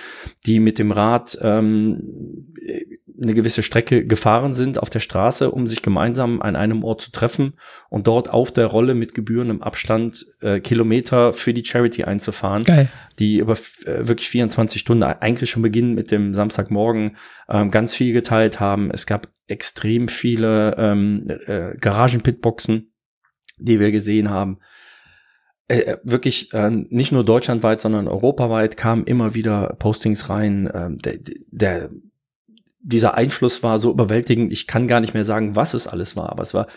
die 0.46 0.60
mit 0.60 0.78
dem 0.78 0.92
Rad 0.92 1.36
ähm, 1.42 2.46
eine 3.20 3.34
gewisse 3.34 3.62
Strecke 3.62 4.06
gefahren 4.06 4.54
sind 4.54 4.80
auf 4.80 4.90
der 4.90 5.00
Straße, 5.00 5.50
um 5.50 5.66
sich 5.66 5.82
gemeinsam 5.82 6.40
an 6.40 6.54
einem 6.54 6.84
Ort 6.84 7.00
zu 7.00 7.10
treffen 7.10 7.54
und 7.88 8.06
dort 8.06 8.30
auf 8.30 8.52
der 8.52 8.66
Rolle 8.66 8.94
mit 8.94 9.14
gebührendem 9.14 9.62
Abstand 9.62 10.26
äh, 10.40 10.60
Kilometer 10.60 11.32
für 11.32 11.52
die 11.52 11.64
Charity 11.64 12.04
einzufahren, 12.04 12.62
Geil. 12.62 12.88
die 13.18 13.38
über 13.38 13.54
äh, 13.84 14.06
wirklich 14.06 14.28
24 14.28 14.80
Stunden, 14.80 15.02
eigentlich 15.02 15.50
schon 15.50 15.62
beginnen 15.62 15.94
mit 15.94 16.12
dem 16.12 16.34
Samstagmorgen, 16.34 17.16
ähm, 17.48 17.72
ganz 17.72 17.94
viel 17.94 18.12
geteilt 18.12 18.60
haben. 18.60 18.90
Es 18.92 19.06
gab 19.06 19.26
extrem 19.48 20.08
viele 20.08 20.76
ähm, 20.78 21.28
äh, 21.46 21.74
Garagen-Pitboxen, 21.78 22.92
die 23.58 23.80
wir 23.80 23.90
gesehen 23.90 24.30
haben. 24.30 24.58
Äh, 25.68 25.80
äh, 25.80 25.98
wirklich 26.02 26.52
äh, 26.54 26.70
nicht 26.70 27.12
nur 27.12 27.24
deutschlandweit, 27.24 27.80
sondern 27.80 28.08
europaweit 28.08 28.76
kamen 28.76 29.04
immer 29.04 29.34
wieder 29.34 29.76
Postings 29.78 30.30
rein. 30.30 30.70
Ähm, 30.72 30.98
der, 30.98 31.18
der 31.50 31.88
dieser 32.80 33.16
Einfluss 33.16 33.62
war 33.62 33.78
so 33.78 33.90
überwältigend, 33.90 34.52
ich 34.52 34.66
kann 34.66 34.86
gar 34.86 35.00
nicht 35.00 35.12
mehr 35.12 35.24
sagen, 35.24 35.56
was 35.56 35.74
es 35.74 35.86
alles 35.86 36.16
war, 36.16 36.30
aber 36.30 36.42
es 36.42 36.54
war 36.54 36.68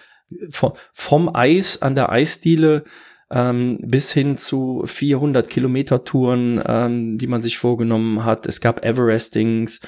vom, 0.49 0.73
vom 0.93 1.33
Eis 1.33 1.81
an 1.81 1.95
der 1.95 2.11
Eisdiele 2.11 2.83
ähm, 3.29 3.79
bis 3.81 4.11
hin 4.11 4.37
zu 4.37 4.83
400 4.85 5.47
Kilometer 5.47 6.03
Touren, 6.03 6.61
ähm, 6.65 7.17
die 7.17 7.27
man 7.27 7.41
sich 7.41 7.57
vorgenommen 7.57 8.25
hat. 8.25 8.45
Es 8.45 8.59
gab 8.59 8.83
Everestings 8.83 9.79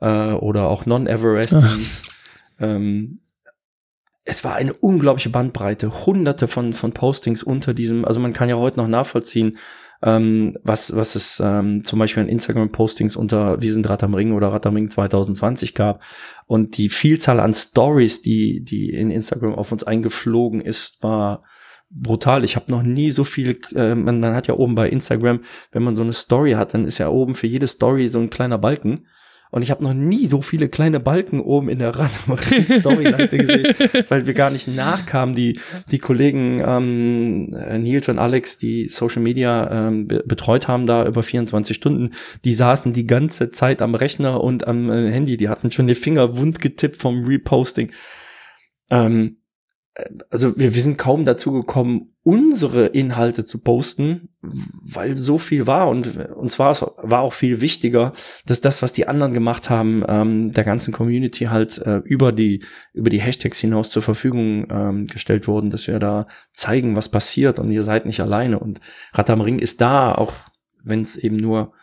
äh, 0.00 0.32
oder 0.32 0.68
auch 0.68 0.86
Non-Everestings. 0.86 2.02
Ähm, 2.58 3.20
es 4.24 4.42
war 4.42 4.54
eine 4.54 4.72
unglaubliche 4.72 5.28
Bandbreite, 5.28 6.06
hunderte 6.06 6.48
von, 6.48 6.72
von 6.72 6.92
Postings 6.92 7.42
unter 7.42 7.74
diesem, 7.74 8.04
also 8.04 8.20
man 8.20 8.32
kann 8.32 8.48
ja 8.48 8.56
heute 8.56 8.78
noch 8.78 8.88
nachvollziehen, 8.88 9.58
ähm, 10.02 10.56
was, 10.62 10.94
was 10.94 11.14
es 11.14 11.40
ähm, 11.44 11.84
zum 11.84 11.98
Beispiel 11.98 12.22
an 12.22 12.28
Instagram-Postings 12.28 13.16
unter 13.16 13.60
Wir 13.62 13.72
sind 13.72 13.88
Rad 13.88 14.02
am 14.02 14.14
Ring 14.14 14.32
oder 14.32 14.48
Rad 14.48 14.66
am 14.66 14.74
Ring 14.74 14.90
2020 14.90 15.74
gab. 15.74 16.02
Und 16.46 16.76
die 16.76 16.90
Vielzahl 16.90 17.40
an 17.40 17.54
Stories, 17.54 18.20
die, 18.20 18.62
die 18.62 18.90
in 18.90 19.10
Instagram 19.10 19.54
auf 19.54 19.72
uns 19.72 19.84
eingeflogen 19.84 20.60
ist, 20.60 21.02
war 21.02 21.42
brutal. 21.90 22.44
Ich 22.44 22.56
habe 22.56 22.70
noch 22.70 22.82
nie 22.82 23.12
so 23.12 23.24
viel, 23.24 23.58
äh, 23.74 23.94
man, 23.94 24.20
man 24.20 24.34
hat 24.34 24.46
ja 24.46 24.54
oben 24.54 24.74
bei 24.74 24.90
Instagram, 24.90 25.40
wenn 25.72 25.82
man 25.82 25.96
so 25.96 26.02
eine 26.02 26.12
Story 26.12 26.52
hat, 26.52 26.74
dann 26.74 26.84
ist 26.84 26.98
ja 26.98 27.08
oben 27.08 27.34
für 27.34 27.46
jede 27.46 27.66
Story 27.66 28.08
so 28.08 28.18
ein 28.18 28.30
kleiner 28.30 28.58
Balken. 28.58 29.06
Und 29.54 29.62
ich 29.62 29.70
habe 29.70 29.84
noch 29.84 29.94
nie 29.94 30.26
so 30.26 30.42
viele 30.42 30.68
kleine 30.68 30.98
Balken 30.98 31.38
oben 31.38 31.68
in 31.68 31.78
der 31.78 31.94
Storyleiste 31.94 33.38
gesehen, 33.38 33.72
weil 34.08 34.26
wir 34.26 34.34
gar 34.34 34.50
nicht 34.50 34.66
nachkamen. 34.66 35.36
Die, 35.36 35.60
die 35.92 36.00
Kollegen 36.00 36.60
ähm, 36.60 37.50
Nils 37.80 38.08
und 38.08 38.18
Alex, 38.18 38.58
die 38.58 38.88
Social 38.88 39.22
Media 39.22 39.86
ähm, 39.86 40.08
betreut 40.08 40.66
haben 40.66 40.86
da 40.86 41.06
über 41.06 41.22
24 41.22 41.76
Stunden, 41.76 42.10
die 42.44 42.52
saßen 42.52 42.94
die 42.94 43.06
ganze 43.06 43.52
Zeit 43.52 43.80
am 43.80 43.94
Rechner 43.94 44.42
und 44.42 44.66
am 44.66 44.90
äh, 44.90 45.12
Handy. 45.12 45.36
Die 45.36 45.48
hatten 45.48 45.70
schon 45.70 45.86
die 45.86 45.94
Finger 45.94 46.36
wund 46.36 46.58
getippt 46.58 46.96
vom 46.96 47.24
Reposting. 47.24 47.92
Ähm, 48.90 49.36
also 50.30 50.58
wir, 50.58 50.74
wir 50.74 50.82
sind 50.82 50.98
kaum 50.98 51.24
dazu 51.24 51.52
gekommen, 51.52 52.13
unsere 52.24 52.86
Inhalte 52.86 53.44
zu 53.44 53.58
posten, 53.58 54.30
weil 54.40 55.14
so 55.14 55.36
viel 55.36 55.66
war 55.66 55.90
und 55.90 56.16
und 56.16 56.50
zwar 56.50 56.74
war 56.96 57.20
auch 57.20 57.34
viel 57.34 57.60
wichtiger, 57.60 58.12
dass 58.46 58.62
das, 58.62 58.80
was 58.80 58.94
die 58.94 59.06
anderen 59.06 59.34
gemacht 59.34 59.68
haben, 59.68 60.02
ähm, 60.08 60.52
der 60.52 60.64
ganzen 60.64 60.92
Community 60.92 61.44
halt 61.44 61.78
äh, 61.78 61.98
über 61.98 62.32
die 62.32 62.64
über 62.94 63.10
die 63.10 63.20
Hashtags 63.20 63.60
hinaus 63.60 63.90
zur 63.90 64.02
Verfügung 64.02 64.66
ähm, 64.70 65.06
gestellt 65.06 65.46
wurden, 65.46 65.68
dass 65.68 65.86
wir 65.86 65.98
da 65.98 66.26
zeigen, 66.54 66.96
was 66.96 67.10
passiert 67.10 67.58
und 67.58 67.70
ihr 67.70 67.82
seid 67.82 68.06
nicht 68.06 68.20
alleine 68.20 68.58
und 68.58 68.80
Rad 69.12 69.28
am 69.28 69.42
Ring 69.42 69.58
ist 69.58 69.82
da, 69.82 70.14
auch 70.14 70.32
wenn 70.82 71.02
es 71.02 71.16
eben 71.16 71.36
nur 71.36 71.74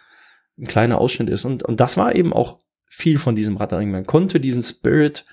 ein 0.57 0.65
kleiner 0.65 0.97
Ausschnitt 0.97 1.29
ist 1.29 1.45
und 1.45 1.61
und 1.61 1.79
das 1.79 1.97
war 1.97 2.15
eben 2.15 2.33
auch 2.33 2.59
viel 2.87 3.19
von 3.19 3.35
diesem 3.35 3.57
Rad 3.57 3.73
am 3.73 3.79
Ring. 3.79 3.91
Man 3.91 4.07
konnte 4.07 4.39
diesen 4.39 4.63
Spirit 4.63 5.23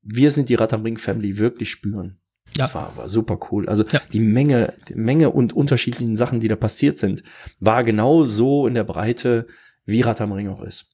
wir 0.00 0.30
sind 0.30 0.48
die 0.48 0.54
Rad 0.54 0.72
am 0.72 0.82
Ring 0.82 0.96
Family 0.96 1.36
wirklich 1.36 1.70
spüren. 1.70 2.18
Ja. 2.58 2.64
Das 2.64 2.74
war 2.74 2.88
aber 2.88 3.08
super 3.08 3.38
cool. 3.52 3.68
Also 3.68 3.84
ja. 3.84 4.00
die 4.12 4.18
Menge, 4.18 4.74
die 4.88 4.96
Menge 4.96 5.30
und 5.30 5.52
unterschiedlichen 5.52 6.16
Sachen, 6.16 6.40
die 6.40 6.48
da 6.48 6.56
passiert 6.56 6.98
sind, 6.98 7.22
war 7.60 7.84
genau 7.84 8.24
so 8.24 8.66
in 8.66 8.74
der 8.74 8.82
Breite, 8.82 9.46
wie 9.86 10.00
Rad 10.00 10.20
am 10.20 10.32
Ring 10.32 10.48
auch 10.48 10.62
ist. 10.62 10.86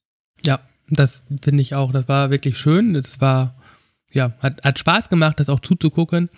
Ja, 0.44 0.60
das 0.90 1.24
finde 1.40 1.62
ich 1.62 1.74
auch. 1.74 1.90
Das 1.90 2.06
war 2.06 2.30
wirklich 2.30 2.58
schön. 2.58 2.92
Das 2.92 3.18
war, 3.22 3.56
ja, 4.12 4.34
hat, 4.40 4.62
hat 4.62 4.78
Spaß 4.78 5.08
gemacht, 5.08 5.40
das 5.40 5.48
auch 5.48 5.60
zuzugucken. 5.60 6.28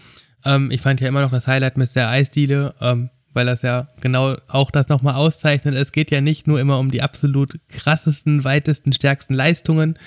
Ähm, 0.45 0.71
ich 0.71 0.81
fand 0.81 1.01
ja 1.01 1.09
immer 1.09 1.23
noch 1.23 1.33
das 1.33 1.49
Highlight 1.49 1.77
mit 1.77 1.97
der 1.97 2.09
Eisdiele, 2.09 2.77
ähm, 2.81 3.11
weil 3.33 3.47
das 3.47 3.63
ja 3.63 3.89
genau 4.01 4.37
auch 4.47 4.71
das 4.71 4.89
nochmal 4.89 5.17
auszeichnet. 5.17 5.75
Es 5.75 5.91
geht 5.91 6.13
ja 6.13 6.21
nicht 6.21 6.47
nur 6.47 6.61
immer 6.61 6.79
um 6.79 6.89
die 6.89 7.03
absolut 7.03 7.59
krassesten, 7.69 8.45
weitesten, 8.45 8.93
stärksten 8.93 9.35
Leistungen, 9.35 9.99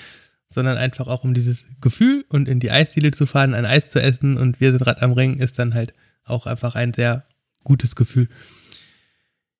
sondern 0.50 0.76
einfach 0.76 1.06
auch 1.06 1.24
um 1.24 1.32
dieses 1.32 1.64
Gefühl 1.80 2.24
und 2.28 2.48
in 2.48 2.60
die 2.60 2.70
Eisdiele 2.70 3.12
zu 3.12 3.26
fahren, 3.26 3.54
ein 3.54 3.64
Eis 3.64 3.90
zu 3.90 4.02
essen 4.02 4.36
und 4.36 4.60
wir 4.60 4.72
sind 4.72 4.86
Rad 4.86 5.02
am 5.02 5.12
Ring, 5.12 5.38
ist 5.38 5.58
dann 5.58 5.74
halt 5.74 5.94
auch 6.24 6.46
einfach 6.46 6.74
ein 6.74 6.92
sehr 6.92 7.24
gutes 7.62 7.94
Gefühl. 7.94 8.28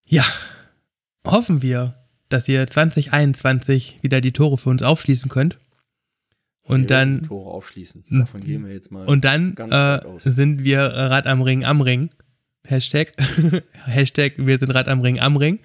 Ja, 0.06 0.24
hoffen 1.24 1.62
wir, 1.62 1.94
dass 2.28 2.48
ihr 2.48 2.66
2021 2.66 3.98
wieder 4.02 4.20
die 4.20 4.32
Tore 4.32 4.58
für 4.58 4.70
uns 4.70 4.82
aufschließen 4.82 5.30
könnt. 5.30 5.58
Und 6.62 6.82
wir 6.82 6.86
dann. 6.88 7.22
Tore 7.22 7.50
aufschließen. 7.50 8.04
Davon 8.10 8.40
gehen 8.40 8.64
wir 8.64 8.72
jetzt 8.72 8.90
mal. 8.92 9.06
Und 9.06 9.24
dann 9.24 9.56
äh, 9.56 10.00
sind 10.18 10.62
wir 10.62 10.80
Rad 10.80 11.26
am 11.26 11.42
Ring 11.42 11.64
am 11.64 11.80
Ring. 11.80 12.10
Hashtag. 12.64 13.12
Hashtag 13.84 14.34
wir 14.36 14.58
sind 14.58 14.70
Rad 14.70 14.88
am 14.88 15.00
Ring 15.00 15.18
am 15.18 15.36
Ring. 15.36 15.60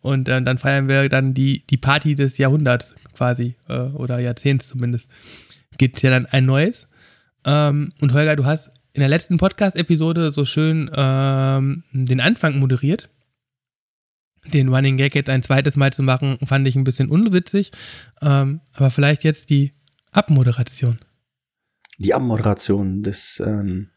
Und 0.00 0.28
äh, 0.28 0.42
dann 0.42 0.58
feiern 0.58 0.88
wir 0.88 1.08
dann 1.08 1.34
die, 1.34 1.66
die 1.66 1.76
Party 1.76 2.14
des 2.14 2.38
Jahrhunderts 2.38 2.94
quasi, 3.20 3.54
äh, 3.68 3.80
oder 3.80 4.18
Jahrzehnts 4.18 4.68
zumindest, 4.68 5.10
gibt 5.76 5.96
es 5.96 6.02
ja 6.02 6.08
dann 6.08 6.24
ein 6.24 6.46
neues. 6.46 6.88
Ähm, 7.44 7.92
und 8.00 8.14
Holger, 8.14 8.34
du 8.34 8.46
hast 8.46 8.70
in 8.94 9.00
der 9.00 9.10
letzten 9.10 9.36
Podcast-Episode 9.36 10.32
so 10.32 10.46
schön 10.46 10.90
ähm, 10.94 11.84
den 11.92 12.22
Anfang 12.22 12.58
moderiert. 12.58 13.10
Den 14.54 14.70
Running 14.70 14.96
Gag 14.96 15.14
jetzt 15.14 15.28
ein 15.28 15.42
zweites 15.42 15.76
Mal 15.76 15.92
zu 15.92 16.02
machen, 16.02 16.38
fand 16.46 16.66
ich 16.66 16.76
ein 16.76 16.84
bisschen 16.84 17.10
unwitzig. 17.10 17.72
Ähm, 18.22 18.62
aber 18.72 18.90
vielleicht 18.90 19.22
jetzt 19.22 19.50
die 19.50 19.74
Abmoderation. 20.12 20.98
Die 21.98 22.14
Abmoderation 22.14 23.02
des, 23.02 23.42
ähm, 23.44 23.90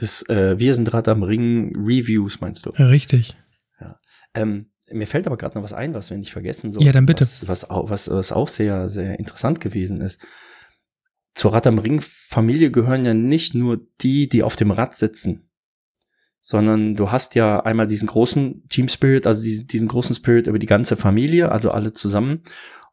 des 0.00 0.28
äh, 0.28 0.60
Wir 0.60 0.76
sind 0.76 0.92
Rad 0.94 1.08
am 1.08 1.24
Ring 1.24 1.74
Reviews, 1.74 2.40
meinst 2.40 2.66
du? 2.66 2.70
Richtig. 2.70 3.36
Ja. 3.80 3.98
Ähm, 4.34 4.71
mir 4.92 5.06
fällt 5.06 5.26
aber 5.26 5.36
gerade 5.36 5.56
noch 5.56 5.64
was 5.64 5.72
ein, 5.72 5.94
was 5.94 6.10
wir 6.10 6.16
nicht 6.16 6.32
vergessen 6.32 6.72
sollen. 6.72 6.84
Ja, 6.84 6.92
dann 6.92 7.06
bitte. 7.06 7.22
Was, 7.22 7.48
was, 7.48 7.66
was, 7.68 8.10
was 8.10 8.32
auch 8.32 8.48
sehr, 8.48 8.88
sehr 8.88 9.18
interessant 9.18 9.60
gewesen 9.60 10.00
ist. 10.00 10.26
Zur 11.34 11.54
Rad 11.54 11.66
am 11.66 11.78
Ring 11.78 12.00
Familie 12.02 12.70
gehören 12.70 13.04
ja 13.04 13.14
nicht 13.14 13.54
nur 13.54 13.80
die, 14.00 14.28
die 14.28 14.42
auf 14.42 14.56
dem 14.56 14.70
Rad 14.70 14.94
sitzen, 14.94 15.48
sondern 16.40 16.94
du 16.94 17.10
hast 17.10 17.34
ja 17.34 17.60
einmal 17.60 17.86
diesen 17.86 18.08
großen 18.08 18.68
Team 18.68 18.88
Spirit, 18.88 19.26
also 19.26 19.42
diesen, 19.42 19.66
diesen 19.66 19.88
großen 19.88 20.14
Spirit 20.14 20.46
über 20.46 20.58
die 20.58 20.66
ganze 20.66 20.96
Familie, 20.96 21.50
also 21.50 21.70
alle 21.70 21.92
zusammen. 21.92 22.42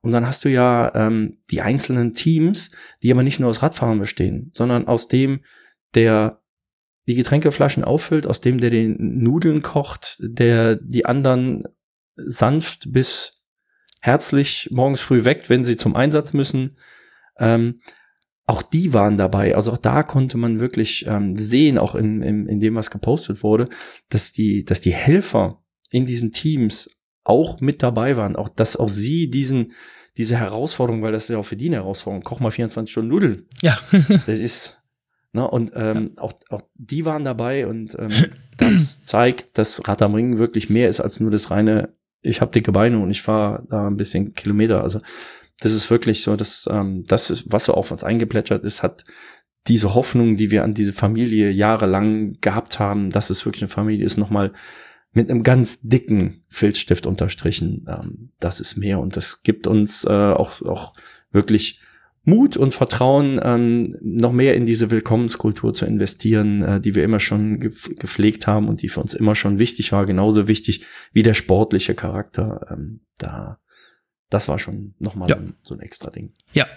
Und 0.02 0.12
dann 0.12 0.26
hast 0.26 0.46
du 0.46 0.50
ja 0.50 0.94
ähm, 0.96 1.40
die 1.52 1.62
einzelnen 1.62 2.14
Teams, 2.14 2.72
die 3.04 3.12
aber 3.12 3.24
nicht 3.24 3.40
nur 3.40 3.50
aus 3.50 3.62
Radfahrern 3.62 4.00
bestehen, 4.00 4.52
sondern 4.54 4.88
aus 4.88 5.10
dem, 5.10 5.42
der 5.94 6.42
die 7.10 7.16
Getränkeflaschen 7.16 7.84
auffüllt, 7.84 8.28
aus 8.28 8.40
dem, 8.40 8.60
der 8.60 8.70
den 8.70 8.96
Nudeln 9.00 9.62
kocht, 9.64 10.18
der 10.22 10.76
die 10.76 11.06
anderen 11.06 11.64
sanft 12.26 12.92
bis 12.92 13.42
herzlich 14.02 14.70
morgens 14.72 15.02
früh 15.02 15.26
weckt, 15.26 15.50
wenn 15.50 15.64
sie 15.64 15.76
zum 15.76 15.96
Einsatz 15.96 16.34
müssen. 16.34 16.78
Ähm, 17.38 17.80
auch 18.46 18.62
die 18.62 18.94
waren 18.94 19.18
dabei. 19.18 19.56
Also 19.56 19.72
auch 19.74 19.78
da 19.78 20.04
konnte 20.04 20.38
man 20.38 20.60
wirklich 20.60 21.06
ähm, 21.08 21.38
sehen, 21.38 21.78
auch 21.78 21.96
in, 21.96 22.22
in, 22.22 22.48
in 22.48 22.60
dem, 22.60 22.76
was 22.76 22.90
gepostet 22.90 23.44
wurde, 23.44 23.66
dass 24.10 24.32
die, 24.32 24.66
dass 24.66 24.82
die 24.82 24.94
Helfer 24.94 25.64
in 25.92 26.06
diesen 26.06 26.32
Teams 26.32 26.90
auch 27.24 27.60
mit 27.62 27.84
dabei 27.84 28.18
waren, 28.18 28.36
auch 28.36 28.50
dass 28.50 28.76
auch 28.76 28.90
sie 28.90 29.30
diesen 29.30 29.74
diese 30.18 30.36
Herausforderung, 30.36 31.02
weil 31.02 31.14
das 31.14 31.24
ist 31.24 31.30
ja 31.30 31.38
auch 31.38 31.46
für 31.46 31.56
die 31.56 31.68
eine 31.68 31.78
Herausforderung, 31.78 32.24
koch 32.24 32.42
mal 32.42 32.52
24 32.52 32.92
Stunden 32.92 33.10
Nudeln. 33.10 33.46
Ja. 33.62 33.78
das 34.26 34.40
ist 34.40 34.80
Ne, 35.32 35.48
und 35.48 35.74
ähm, 35.76 36.14
ja. 36.16 36.24
auch, 36.24 36.34
auch 36.50 36.62
die 36.74 37.06
waren 37.06 37.24
dabei 37.24 37.68
und 37.68 37.96
ähm, 38.00 38.10
das 38.58 39.02
zeigt, 39.04 39.60
dass 39.60 39.88
Rad 39.88 40.02
am 40.02 40.16
Ring 40.16 40.40
wirklich 40.40 40.72
mehr 40.72 40.90
ist 40.90 41.00
als 41.02 41.20
nur 41.20 41.30
das 41.30 41.52
reine, 41.52 41.94
ich 42.22 42.42
habe 42.42 42.52
dicke 42.52 42.72
Beine 42.72 43.00
und 43.00 43.12
ich 43.12 43.22
fahre 43.22 43.66
da 43.70 43.88
ein 43.88 43.98
bisschen 43.98 44.34
Kilometer. 44.34 44.82
Also 44.82 45.00
das 45.60 45.74
ist 45.74 45.90
wirklich 45.90 46.22
so, 46.22 46.36
dass 46.36 46.68
ähm, 46.72 47.06
das 47.08 47.30
ist, 47.30 47.52
was 47.52 47.66
so 47.66 47.74
auf 47.74 47.92
uns 47.92 48.04
eingeplätschert 48.04 48.64
ist, 48.64 48.84
hat 48.84 49.04
diese 49.68 49.94
Hoffnung, 49.94 50.38
die 50.38 50.52
wir 50.52 50.64
an 50.64 50.74
diese 50.74 50.94
Familie 50.94 51.52
jahrelang 51.52 52.38
gehabt 52.42 52.80
haben, 52.80 53.10
dass 53.10 53.30
es 53.30 53.46
wirklich 53.46 53.64
eine 53.64 53.70
Familie 53.70 54.06
ist, 54.06 54.18
nochmal 54.18 54.54
mit 55.12 55.30
einem 55.30 55.44
ganz 55.44 55.82
dicken 55.82 56.44
Filzstift 56.48 57.06
unterstrichen. 57.06 57.86
Ähm, 57.88 58.32
das 58.40 58.60
ist 58.60 58.78
mehr 58.78 59.00
und 59.00 59.16
das 59.16 59.44
gibt 59.44 59.68
uns 59.68 60.06
äh, 60.06 60.10
auch, 60.10 60.62
auch 60.62 60.94
wirklich 61.32 61.82
Mut 62.24 62.58
und 62.58 62.74
Vertrauen, 62.74 63.40
ähm, 63.44 63.96
noch 64.02 64.32
mehr 64.32 64.56
in 64.56 64.66
diese 64.66 64.92
Willkommenskultur 64.92 65.74
zu 65.74 65.86
investieren, 65.86 66.62
äh, 66.62 66.82
die 66.82 66.96
wir 66.96 67.04
immer 67.04 67.20
schon 67.20 67.60
gepflegt 67.60 68.46
haben 68.46 68.68
und 68.68 68.82
die 68.82 68.90
für 68.90 69.00
uns 69.00 69.14
immer 69.14 69.36
schon 69.36 69.60
wichtig 69.60 69.92
war, 69.92 70.06
genauso 70.06 70.48
wichtig 70.48 70.86
wie 71.14 71.24
der 71.24 71.34
sportliche 71.34 71.96
Charakter. 71.96 72.68
Ähm, 72.72 73.02
da, 73.18 73.60
das 74.30 74.48
war 74.48 74.60
schon 74.60 74.96
nochmal 75.00 75.30
ja. 75.30 75.38
so, 75.38 75.54
so 75.64 75.74
ein 75.76 75.80
extra 75.80 76.10
Ding. 76.12 76.34
Ja. 76.54 76.68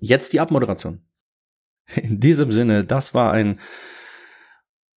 Jetzt 0.00 0.32
die 0.32 0.40
Abmoderation. 0.40 1.02
In 1.96 2.18
diesem 2.18 2.50
Sinne, 2.50 2.84
das 2.84 3.14
war 3.14 3.32
ein 3.32 3.58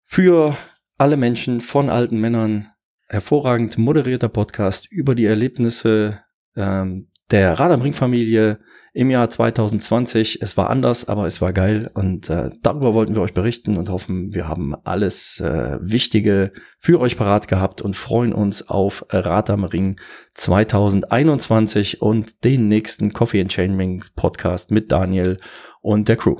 für 0.05 0.57
alle 0.97 1.17
Menschen 1.17 1.61
von 1.61 1.89
alten 1.89 2.19
Männern 2.19 2.69
hervorragend 3.07 3.77
moderierter 3.77 4.29
Podcast 4.29 4.91
über 4.91 5.13
die 5.13 5.25
Erlebnisse 5.25 6.23
ähm, 6.55 7.08
der 7.31 7.59
Rad 7.59 7.71
am 7.71 7.81
Ring 7.81 7.93
Familie 7.93 8.59
im 8.93 9.09
Jahr 9.09 9.29
2020. 9.29 10.41
Es 10.41 10.57
war 10.57 10.69
anders, 10.69 11.07
aber 11.07 11.27
es 11.27 11.41
war 11.41 11.53
geil 11.53 11.89
und 11.93 12.29
äh, 12.29 12.49
darüber 12.61 12.93
wollten 12.93 13.15
wir 13.15 13.21
euch 13.21 13.33
berichten 13.33 13.77
und 13.77 13.89
hoffen, 13.89 14.33
wir 14.33 14.47
haben 14.47 14.75
alles 14.83 15.39
äh, 15.39 15.77
Wichtige 15.81 16.51
für 16.79 16.99
euch 16.99 17.17
parat 17.17 17.47
gehabt 17.47 17.81
und 17.81 17.95
freuen 17.95 18.33
uns 18.33 18.67
auf 18.67 19.05
Rad 19.09 19.49
am 19.49 19.63
Ring 19.63 19.99
2021 20.33 22.01
und 22.01 22.43
den 22.43 22.67
nächsten 22.67 23.13
Coffee 23.13 23.41
and 23.41 23.51
Chaining 23.51 24.03
Podcast 24.15 24.71
mit 24.71 24.91
Daniel 24.91 25.37
und 25.81 26.07
der 26.07 26.17
Crew. 26.17 26.37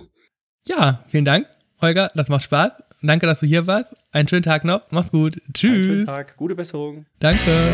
Ja, 0.65 1.05
vielen 1.07 1.25
Dank, 1.25 1.47
Holger, 1.81 2.11
das 2.15 2.29
macht 2.29 2.43
Spaß. 2.43 2.71
Danke, 3.01 3.27
dass 3.27 3.39
du 3.39 3.45
hier 3.45 3.65
warst. 3.65 3.95
Einen 4.11 4.27
schönen 4.27 4.43
Tag 4.43 4.65
noch. 4.65 4.81
Mach's 4.91 5.11
gut. 5.11 5.41
Tschüss. 5.53 5.71
Einen 5.71 5.83
schönen 5.83 6.05
Tag. 6.05 6.35
Gute 6.35 6.55
Besserung. 6.55 7.05
Danke. 7.19 7.69